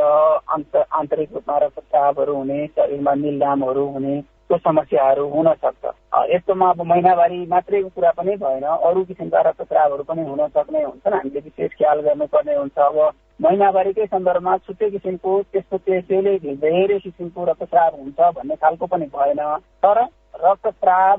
आन्तरिक 0.93 1.29
रूपमा 1.33 1.57
रक्तचापहरू 1.65 2.35
हुने 2.35 2.65
शरीरमा 2.67 3.13
निलडामहरू 3.23 3.85
हुने 3.93 4.21
समस्याहरू 4.57 5.27
हुन 5.29 5.53
सक्छ। 5.53 5.93
यस्तोमा 6.29 6.69
अब 6.69 6.81
महिनावारी 6.81 7.45
मात्रैको 7.45 7.89
कुरा 7.95 8.11
पनि 8.17 8.35
भएन 8.35 8.63
अरू 8.63 9.03
किसिमका 9.05 9.41
रक्तस्रावहरू 9.41 10.03
पनि 10.03 10.21
हुन 10.23 10.47
सक्ने 10.47 10.83
हुन्छन्। 10.83 11.13
हामीले 11.13 11.39
विशेष 11.39 11.71
ख्याल 11.77 11.99
गर्नुपर्ने 12.01 12.55
हुन्छ। 12.55 12.77
अब 12.79 12.97
महिनावारीकै 13.41 14.05
सन्दर्भमा 14.05 14.57
छुट्टै 14.57 14.89
किसिमको 14.89 15.41
त्यस्तो 15.53 15.77
त्यसैले 15.77 16.37
धेरै 16.39 16.99
किसिमको 16.99 17.45
रक्तस्राव 17.45 17.95
हुन्छ 17.95 18.19
भन्ने 18.35 18.55
खालको 18.55 18.85
पनि 18.85 19.05
भएन। 19.15 19.41
तर 19.83 20.01
रक्तस्राव 20.43 21.17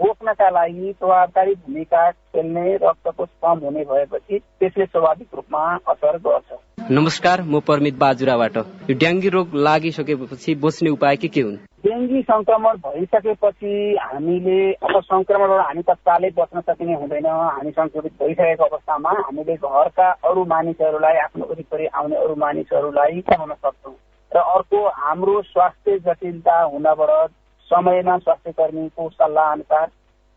रोक्नका 0.00 0.48
लागि 0.50 0.92
प्रभावकारी 1.00 1.54
भूमिका 1.54 2.10
खेल्ने 2.10 2.76
रक्तको 2.82 3.24
कम 3.42 3.58
हुने 3.64 3.84
भएपछि 3.84 4.38
त्यसले 4.38 4.84
स्वाभाविक 4.86 5.34
रूपमा 5.34 5.62
असर 5.88 6.16
गर्छ। 6.18 6.50
नमस्कार 6.90 7.40
म 7.44 7.58
परमित 7.68 7.96
बाजुराबाट। 8.00 8.56
यो 8.88 8.94
ड्याङ्गी 8.98 9.28
रोग 9.28 9.54
लागिसकेपछि 9.54 10.54
बस्ने 10.56 10.90
उपाय 10.90 11.16
के 11.16 11.28
के 11.28 11.40
हुन्? 11.40 11.56
डेङ्गी 11.84 12.20
संक्रमण 12.22 12.76
भइसकेपछि 12.84 13.72
हामीले 14.00 14.72
अब 14.72 15.00
संक्रमणबाट 15.04 15.60
हामी 15.66 15.82
तत्कालै 15.84 16.30
बच्न 16.38 16.60
सकिने 16.60 16.94
हुँदैन। 16.94 17.26
हामी 17.26 17.70
संक्रमित 17.70 18.12
भइसकेको 18.22 18.64
अवस्थामा 18.64 19.10
हामीले 19.18 19.54
घरका 19.56 20.08
अरू 20.30 20.44
मानिसहरूलाई 20.48 21.16
आफ्नो 21.24 21.44
वरिपरि 21.50 21.86
आउने 21.92 22.16
अरू 22.16 22.34
मानिसहरूलाई 22.44 23.20
हुन 23.36 23.52
सक्छौँ। 23.52 23.94
र 24.32 24.38
अर्को 24.56 24.80
हाम्रो 24.88 25.40
स्वास्थ्य 25.52 25.98
जटिलता 26.08 26.56
हुनबाट 26.72 27.30
समयमा 27.68 28.16
स्वास्थ्य 28.24 28.52
कर्मीको 28.52 29.08
सल्लाह 29.20 29.52
अनुसार 29.52 29.86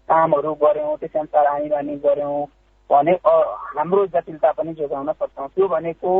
कामहरू 0.10 0.54
गऱ्यौँ 0.64 0.98
त्यस 1.00 1.16
अनुसार 1.16 1.46
आनी 1.56 1.70
बानी 1.70 1.96
गऱ्यौँ 2.04 2.44
भने 2.90 3.12
हाम्रो 3.80 4.06
जटिलता 4.14 4.52
पनि 4.52 4.74
जोगाउन 4.76 5.12
सक्छौँ। 5.12 5.48
त्यो 5.48 5.68
भनेको 5.68 6.12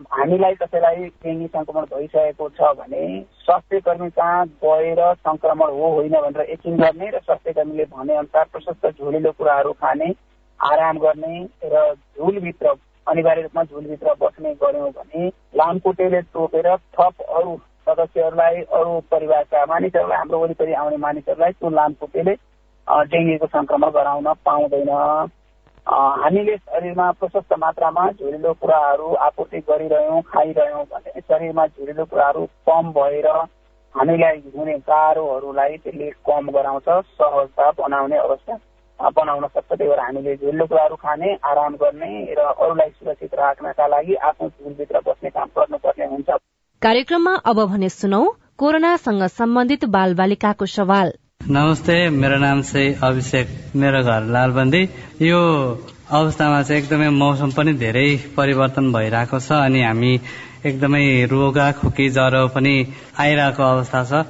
हामीलाई 0.00 0.54
कसैलाई 0.54 1.04
डेङ्गी 1.24 1.46
संक्रमण 1.46 1.84
भइसकेको 1.86 2.48
छ 2.50 2.72
भने 2.76 3.04
स्वास्थ्य 3.38 3.80
कर्मी 3.80 4.08
कहाँ 4.10 4.46
गएर 4.64 5.00
संक्रमण 5.14 5.70
हो 5.70 5.90
होइन 5.90 6.12
भनेर 6.12 6.50
यकिन 6.50 6.76
गर्ने 6.76 7.10
र 7.10 7.18
स्वास्थ्य 7.18 7.52
कर्मीले 7.52 7.84
भने 7.86 8.16
अनुसार 8.16 8.44
प्रशस्त 8.52 8.86
झोलिलो 8.88 9.32
कुराहरू 9.32 9.72
खाने 9.72 10.12
आराम 10.60 10.98
गर्ने 10.98 11.42
र 11.64 11.84
झुलभित्र 12.18 12.74
अनिवार्य 13.06 13.42
रूपमा 13.42 13.64
झुलभित्र 13.64 14.14
बस्ने 14.20 14.54
गऱ्यौँ 14.54 14.90
भने 14.90 15.26
लामखुट्टेले 15.56 16.20
टोकेर 16.32 16.76
थप 16.96 17.20
अरू 17.30 17.56
सदस्यहरूलाई 17.86 18.62
अरू 18.72 19.00
परिवारका 19.10 19.64
मानिसहरूलाई 19.66 20.18
हाम्रो 20.18 20.38
वरिपरि 20.38 20.72
आउने 20.74 20.96
मानिसहरूलाई 20.96 21.52
त्यो 21.52 21.70
लामखुट्टेले 21.72 22.34
डेङ्गीको 23.10 23.46
संक्रमण 23.48 23.90
गराउन 23.90 24.32
पाउँदैन। 24.44 24.90
हामीले 25.90 26.56
शरीरमा 26.56 27.10
प्रशस्त 27.12 27.52
मात्रामा 27.58 28.06
झुरिलो 28.10 28.52
कुराहरू 28.62 29.14
आपूर्ति 29.26 29.58
गरिरह्यौँ 29.68 30.20
खाइरह्यौँ 30.22 30.84
भने 30.92 31.20
शरीरमा 31.20 31.66
झुरिलो 31.66 32.04
कुराहरू 32.04 32.44
कम 32.68 32.90
भएर 32.94 33.26
हामीलाई 33.94 34.42
हुने 34.56 34.74
गाह्रोहरूलाई 34.86 35.76
त्यसले 35.76 36.10
कम 36.28 36.50
गराउँछ 36.54 36.88
सहजता 36.88 37.70
बनाउने 37.78 38.18
अवस्था 38.18 38.58
बनाउन 39.00 39.46
सक्छ। 39.46 39.68
त्यही 39.68 39.88
भएर 39.88 40.00
हामीले 40.00 40.36
झुरिलो 40.36 40.66
कुराहरू 40.66 40.96
खाने 40.96 41.34
आराम 41.50 41.74
गर्ने 41.82 42.12
र 42.38 42.38
अरूलाई 42.38 42.90
सुरक्षित 42.90 43.34
राख्नका 43.34 43.86
लागि 43.86 44.14
आफ्नो 44.30 44.48
झुलभित्र 44.48 45.00
बस्ने 45.06 45.30
काम 45.30 45.48
गर्नुपर्ने 45.58 46.06
हुन्छ। 46.06 46.28
कार्यक्रममा 46.82 47.34
अब 47.44 47.64
भने 47.72 47.88
सुनौ 47.90 48.22
कोरोनासँग 48.58 49.22
सम्बन्धित 49.32 49.84
बाल 49.90 50.14
बालिकाको 50.14 50.66
सवाल। 50.68 51.12
नमस्ते 51.40 51.94
मेरो 52.10 52.36
नाम 52.38 52.60
चाहिँ 52.62 52.94
अभिषेक 53.02 53.48
मेरो 53.76 54.02
घर 54.04 54.24
लालबन्दी। 54.32 54.82
यो 55.22 55.38
अवस्थामा 56.12 56.62
चाहिँ 56.62 56.82
एकदमै 56.82 57.08
मौसम 57.10 57.50
पनि 57.56 57.72
धेरै 57.80 58.04
परिवर्तन 58.36 58.92
भइरहेको 58.92 59.38
छ 59.40 59.52
अनि 59.64 59.82
हामी 59.82 60.12
एकदमै 60.68 61.02
रोगा 61.32 61.70
खोकी 61.80 62.08
ज्वरो 62.10 62.46
पनि 62.54 62.74
आइरहेको 63.18 63.62
अवस्था 63.62 64.04
छ। 64.04 64.24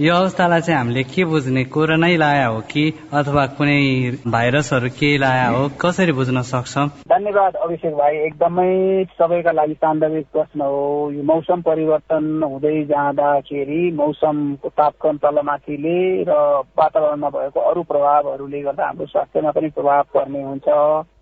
यो 0.00 0.14
अवस्थालाई 0.14 0.60
चाहिँ 0.60 0.78
हामीले 0.78 1.02
के 1.14 1.24
बुझ्ने 1.24 1.64
कोरोनै 1.72 2.16
लाया 2.16 2.46
हो 2.46 2.60
कि 2.70 2.84
अथवा 3.12 3.46
कुनै 3.54 3.80
भाइरसहरू 4.26 4.88
के 4.98 5.16
लाया 5.18 5.48
हो 5.54 5.68
कसरी 5.80 6.12
बुझ्न 6.12 6.42
सक्छौँ? 6.42 6.88
धन्यवाद 7.18 7.54
अभिषेक 7.56 7.94
भाइ 7.98 8.16
एकदमै 8.16 9.04
सबैका 9.18 9.52
लागि 9.52 9.74
सान्दर्भिक 9.74 10.26
प्रश्न 10.32 10.60
हो। 10.62 11.10
यो 11.12 11.22
मौसम 11.26 11.62
परिवर्तन 11.66 12.42
हुँदै 12.42 12.82
जाँदाखेरि 12.86 13.80
मौसमको 13.98 14.68
तापक्रम 14.78 15.16
तलमाथिले 15.18 15.98
र 16.22 16.38
वातावरणमा 16.78 17.28
भएको 17.34 17.60
अरू 17.70 17.82
प्रभावहरूले 17.90 18.60
गर्दा 18.62 18.86
हाम्रो 18.86 19.06
स्वास्थ्यमा 19.10 19.50
पनि 19.50 19.68
प्रभाव 19.74 20.02
पर्ने 20.14 20.42
हुन्छ। 20.42 20.68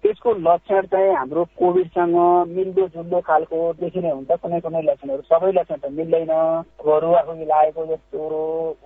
त्यसको 0.06 0.32
लक्षण 0.38 0.82
चाहिँ 0.92 1.14
हाम्रो 1.16 1.44
कोभिडसँग 1.58 2.16
मिल्दो 2.56 2.86
जुल्दो 2.94 3.20
खालको 3.26 3.58
देखिने 3.80 4.10
हुन्छ। 4.10 4.36
कुनै 4.42 4.60
कुनै 4.60 4.82
लक्षणहरू 4.82 5.22
सबै 5.32 5.52
लक्षण 5.56 5.80
त 5.80 5.90
मिल्दैन। 5.96 6.30
घरुवा 6.84 7.20
खोकी 7.26 7.44
लागेको 7.48 7.86
जस्तो 7.86 8.20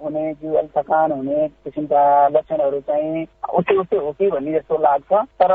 हुने 0.00 0.24
जिउल 0.40 0.66
थकान 0.76 1.12
हुने 1.12 1.48
किसिमका 1.66 2.04
लक्षणहरू 2.38 2.80
चाहिँ 2.88 3.26
उस्तै 3.58 3.76
उस्तै 3.82 3.98
हो 3.98 4.12
कि 4.16 4.30
भन्ने 4.30 4.52
जस्तो 4.54 4.78
लाग्छ। 4.78 5.12
तर 5.42 5.52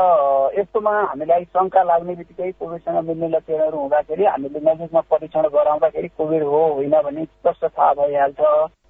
यस्तोमा 0.58 0.94
हामीलाई 1.00 1.44
शङ्का 1.54 1.82
लाग्ने 1.82 2.14
बित्तिकै 2.14 2.50
कोभिडसँग 2.52 2.98
मिल्ने 3.08 3.28
लक्षणहरू 3.28 3.78
हुँदाखेरि 3.78 4.24
हामीले 4.24 4.60
नजिकमा 4.60 5.00
परीक्षण 5.10 5.48
गराउँदाखेरि 5.54 6.08
कोभिड 6.08 6.42
हो 6.42 6.60
होइन 6.74 6.94
भन्ने 7.04 7.24
स्पष्ट 7.24 7.64
थाहा 7.64 7.92
भइहाल्छ। 7.94 8.40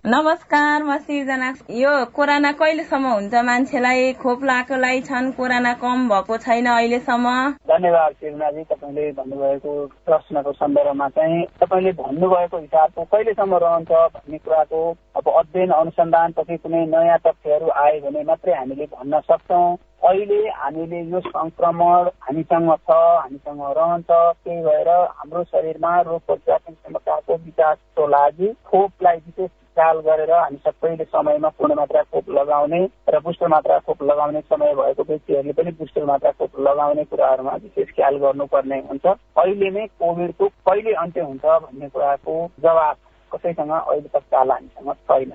नमस्कार 0.07 0.83
म 0.83 0.97
सिर्जना 0.97 1.49
यो 1.75 1.93
कोरोना 2.15 2.51
कहिलेसम्म 2.53 3.07
हुन्छ? 3.07 3.35
मान्छेलाई 3.35 4.13
खोप 4.23 4.45
लाएकोलाई 4.45 5.01
छन्? 5.01 5.31
कोरोना 5.39 5.73
कम 5.83 6.09
भएको 6.09 6.37
छैन 6.47 6.67
अहिलेसम्म? 6.67 7.27
धन्यवाद 7.67 8.13
सिर्जनाजी 8.21 8.63
तपाईँले 8.71 9.11
भन्नुभएको 9.19 9.73
प्रश्नको 10.07 10.53
सन्दर्भमा 10.53 11.09
चाहिँ। 11.09 11.43
तपाईँले 11.61 11.93
भन्नुभएको 12.03 12.57
हिसाबको 12.59 13.03
कहिलेसम्म 13.03 13.55
रहन्छ 13.65 13.91
भन्ने 13.91 14.39
कुराको 14.39 14.81
अब 15.27 15.33
अध्ययन 15.37 15.71
अनुसन्धानपछि 15.73 16.57
कुनै 16.57 16.85
नयाँ 16.87 17.19
तथ्यहरू 17.19 17.69
आयो 17.75 18.01
भने 18.01 18.23
मात्रै 18.25 18.55
हामीले 18.55 18.85
भन्न 18.95 19.21
सक्छौँ। 19.21 19.77
अहिले 20.07 20.39
हामीले 20.55 21.01
यो 21.03 21.21
संक्रमण 21.21 22.09
हामीसँग 22.23 22.71
छ 22.87 22.91
हामीसँग 22.95 23.63
रहन्छ 23.79 24.11
त्यही 24.11 24.63
भएर 24.63 24.89
हाम्रो 24.89 25.43
शरीरमा 25.45 26.01
रोग 26.01 26.21
प्रतिरोधक 26.27 26.71
क्षमताको 26.71 27.35
विकासको 27.37 28.07
लागि 28.07 28.53
खोपलाई 28.71 29.17
विशेष 29.17 29.51
ख्याल 29.77 29.99
गरेर 30.07 30.33
हामी 30.33 30.59
सबैले 30.63 31.05
समयमा 31.07 31.49
पूर्ण 31.59 31.75
मात्रा 31.75 32.03
खोप 32.13 32.31
लगाउने 32.39 32.81
र 33.11 33.21
बुस्टर 33.27 33.49
मात्रा 33.49 33.79
खोप 33.83 34.03
लगाउने 34.03 34.41
समय 34.47 34.75
भएको 34.75 35.03
व्यक्तिहरूले 35.09 35.53
पनि 35.53 35.71
बुस्टर 35.81 36.05
मात्रा 36.05 36.31
खोप 36.39 36.61
लगाउने 36.69 37.05
कुराहरूमा 37.11 37.55
विशेष 37.65 37.89
ख्याल 37.97 38.17
गर्नुपर्ने 38.23 38.79
हुन्छ। 38.89 39.07
अहिले 39.07 39.71
नै 39.71 39.87
कोभिडको 39.99 40.49
कहिले 40.71 40.93
अन्त्य 41.03 41.21
हुन्छ 41.21 41.45
भन्ने 41.45 41.89
कुराको 41.89 42.37
जवाब 42.61 42.97
कसैसँग 43.35 43.71
अहिले 43.71 44.09
तत्काल 44.09 44.51
हामीसँग 44.51 44.93
छैन। 44.93 45.33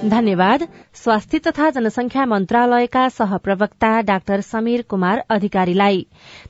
धन्यवाद। 0.00 0.62
स्वास्थ्य 0.94 1.38
तथा 1.38 1.68
जनसंख्या 1.70 2.24
मन्त्रालयका 2.26 3.08
सहप्रवक्ता 3.08 3.90
डाक्टर 4.00 4.40
समीर 4.40 4.82
कुमार 4.82 5.18
अधिकारीलाई। 5.30 6.06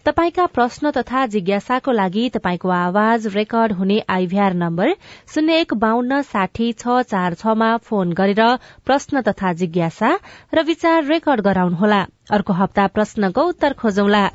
तपाईका 0.06 0.46
प्रश्न 0.46 0.90
तथा 0.90 1.24
जिज्ञासाको 1.26 1.92
लागि 1.92 2.28
तपाईँको 2.28 2.68
आवाज 2.68 3.26
रेकर्ड 3.36 3.72
हुने 3.72 3.98
आइभीआर 4.08 4.54
नम्बर 4.54 4.94
शून्य 5.34 5.58
एक 5.60 5.74
बान्न 5.74 6.20
साठी 6.22 6.72
छ 6.72 7.02
चार 7.02 7.34
छमा 7.34 7.76
फोन 7.82 8.12
गरेर 8.12 8.42
प्रश्न 8.86 9.20
तथा 9.22 9.52
जिज्ञासा 9.52 10.10
र 10.54 10.62
विचार 10.62 11.04
रेकर्ड 11.04 11.40
गराउनुहोला। 11.40 12.02
अर्को 12.30 12.52
हप्ता 12.52 12.86
प्रश्नको 12.86 13.42
उत्तर 13.42 13.72
खोजौला। 13.72 14.26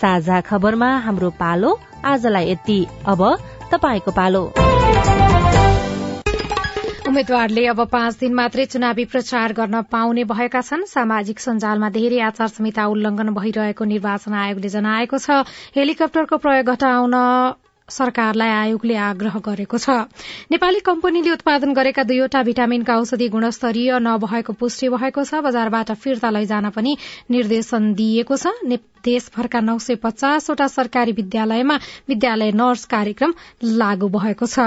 साझा 0.00 0.40
खबरमा 0.40 0.90
हाम्रो 1.04 1.30
पालो 1.36 1.78
आजलाई 2.04 2.50
यति। 2.50 2.80
अब 3.06 3.20
तपाईँको 3.72 4.10
पालो। 4.12 4.42
उम्मेद्वारले 7.08 7.66
अब 7.66 7.80
पाँच 7.92 8.14
दिन 8.18 8.32
मात्रै 8.34 8.64
चुनावी 8.72 9.04
प्रचार 9.04 9.52
गर्न 9.52 9.80
पाउने 9.92 10.24
भएका 10.24 10.60
छन्। 10.62 10.84
सामाजिक 10.88 11.40
सञ्जालमा 11.40 11.88
धेरै 11.92 12.20
आचार 12.24 12.48
संहिता 12.48 12.86
उल्लंघन 12.88 13.28
भइरहेको 13.36 13.84
निर्वाचन 13.84 14.32
आयोगले 14.34 14.68
जनाएको 14.68 15.18
छ। 15.18 15.44
हेलिकप्टरको 15.76 16.36
प्रयोग 16.38 16.72
घटाउन 16.72 17.16
सरकारलाई 17.88 18.48
आयोगले 18.48 18.96
आग्रह 18.96 19.36
गरेको 19.44 19.76
छ। 19.76 20.08
नेपाली 20.48 20.80
कम्पनीले 20.80 21.30
उत्पादन 21.32 21.72
गरेका 21.74 22.02
दुईवटा 22.08 22.42
भिटामिनका 22.48 22.96
औषधि 22.96 23.28
गुणस्तरीय 23.28 23.98
नभएको 24.00 24.52
पुष्टि 24.56 24.88
भएको 24.88 25.24
छ। 25.24 25.44
बजारबाट 25.44 25.92
फिर्ता 26.00 26.30
लैजान 26.30 26.70
पनि 26.70 26.96
निर्देशन 27.28 27.92
दिइएको 27.92 28.36
छ। 28.36 28.56
देशभरका 29.04 29.60
नौ 29.60 29.78
सय 29.78 29.94
पचासवटा 30.02 30.66
सरकारी 30.68 31.12
विद्यालयमा 31.12 31.76
विद्यालय 32.08 32.50
नर्स 32.54 32.84
कार्यक्रम 32.86 33.32
लागू 33.62 34.08
भएको 34.08 34.46
छ 34.46 34.58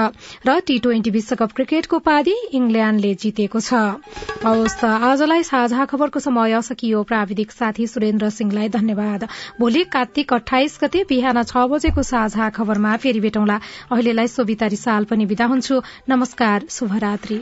र 0.46 0.58
टी 0.66 0.78
ट्वेन्टी 0.78 1.10
विश्वकप 1.10 1.52
क्रिकेटको 1.56 1.96
उपाधि 1.96 2.36
इङ्ल्याण्डले 2.52 3.14
जितेको 3.16 3.60
छ। 3.60 3.74
आजलाई 4.46 5.42
साझा 5.42 5.84
खबरको 5.86 6.20
समय 6.20 6.60
सकियो। 6.62 7.02
प्राविधिक 7.02 7.50
साथी 7.52 7.86
सुरेन्द्र 7.86 8.30
सिंहलाई 8.30 8.68
धन्यवाद। 8.70 9.24
भोलि 9.60 9.84
कार्तिक 9.92 10.32
अठाइस 10.32 10.78
गते 10.82 11.04
बिहान 11.08 11.42
छ 11.42 11.66
बजेको 11.72 12.02
साझा 12.02 12.48
खबरमा 12.52 12.96
फेरि 12.98 13.20
भेटौँला। 13.20 13.60
अहिलेलाई 13.92 14.28
सोभिता 14.28 14.66
रिसाल 14.76 15.04
पनि 15.10 15.24
विदा 15.26 15.46
हुन्छु। 15.46 15.82
नमस्कार 16.08 16.66
शुभरात्री। 16.70 17.38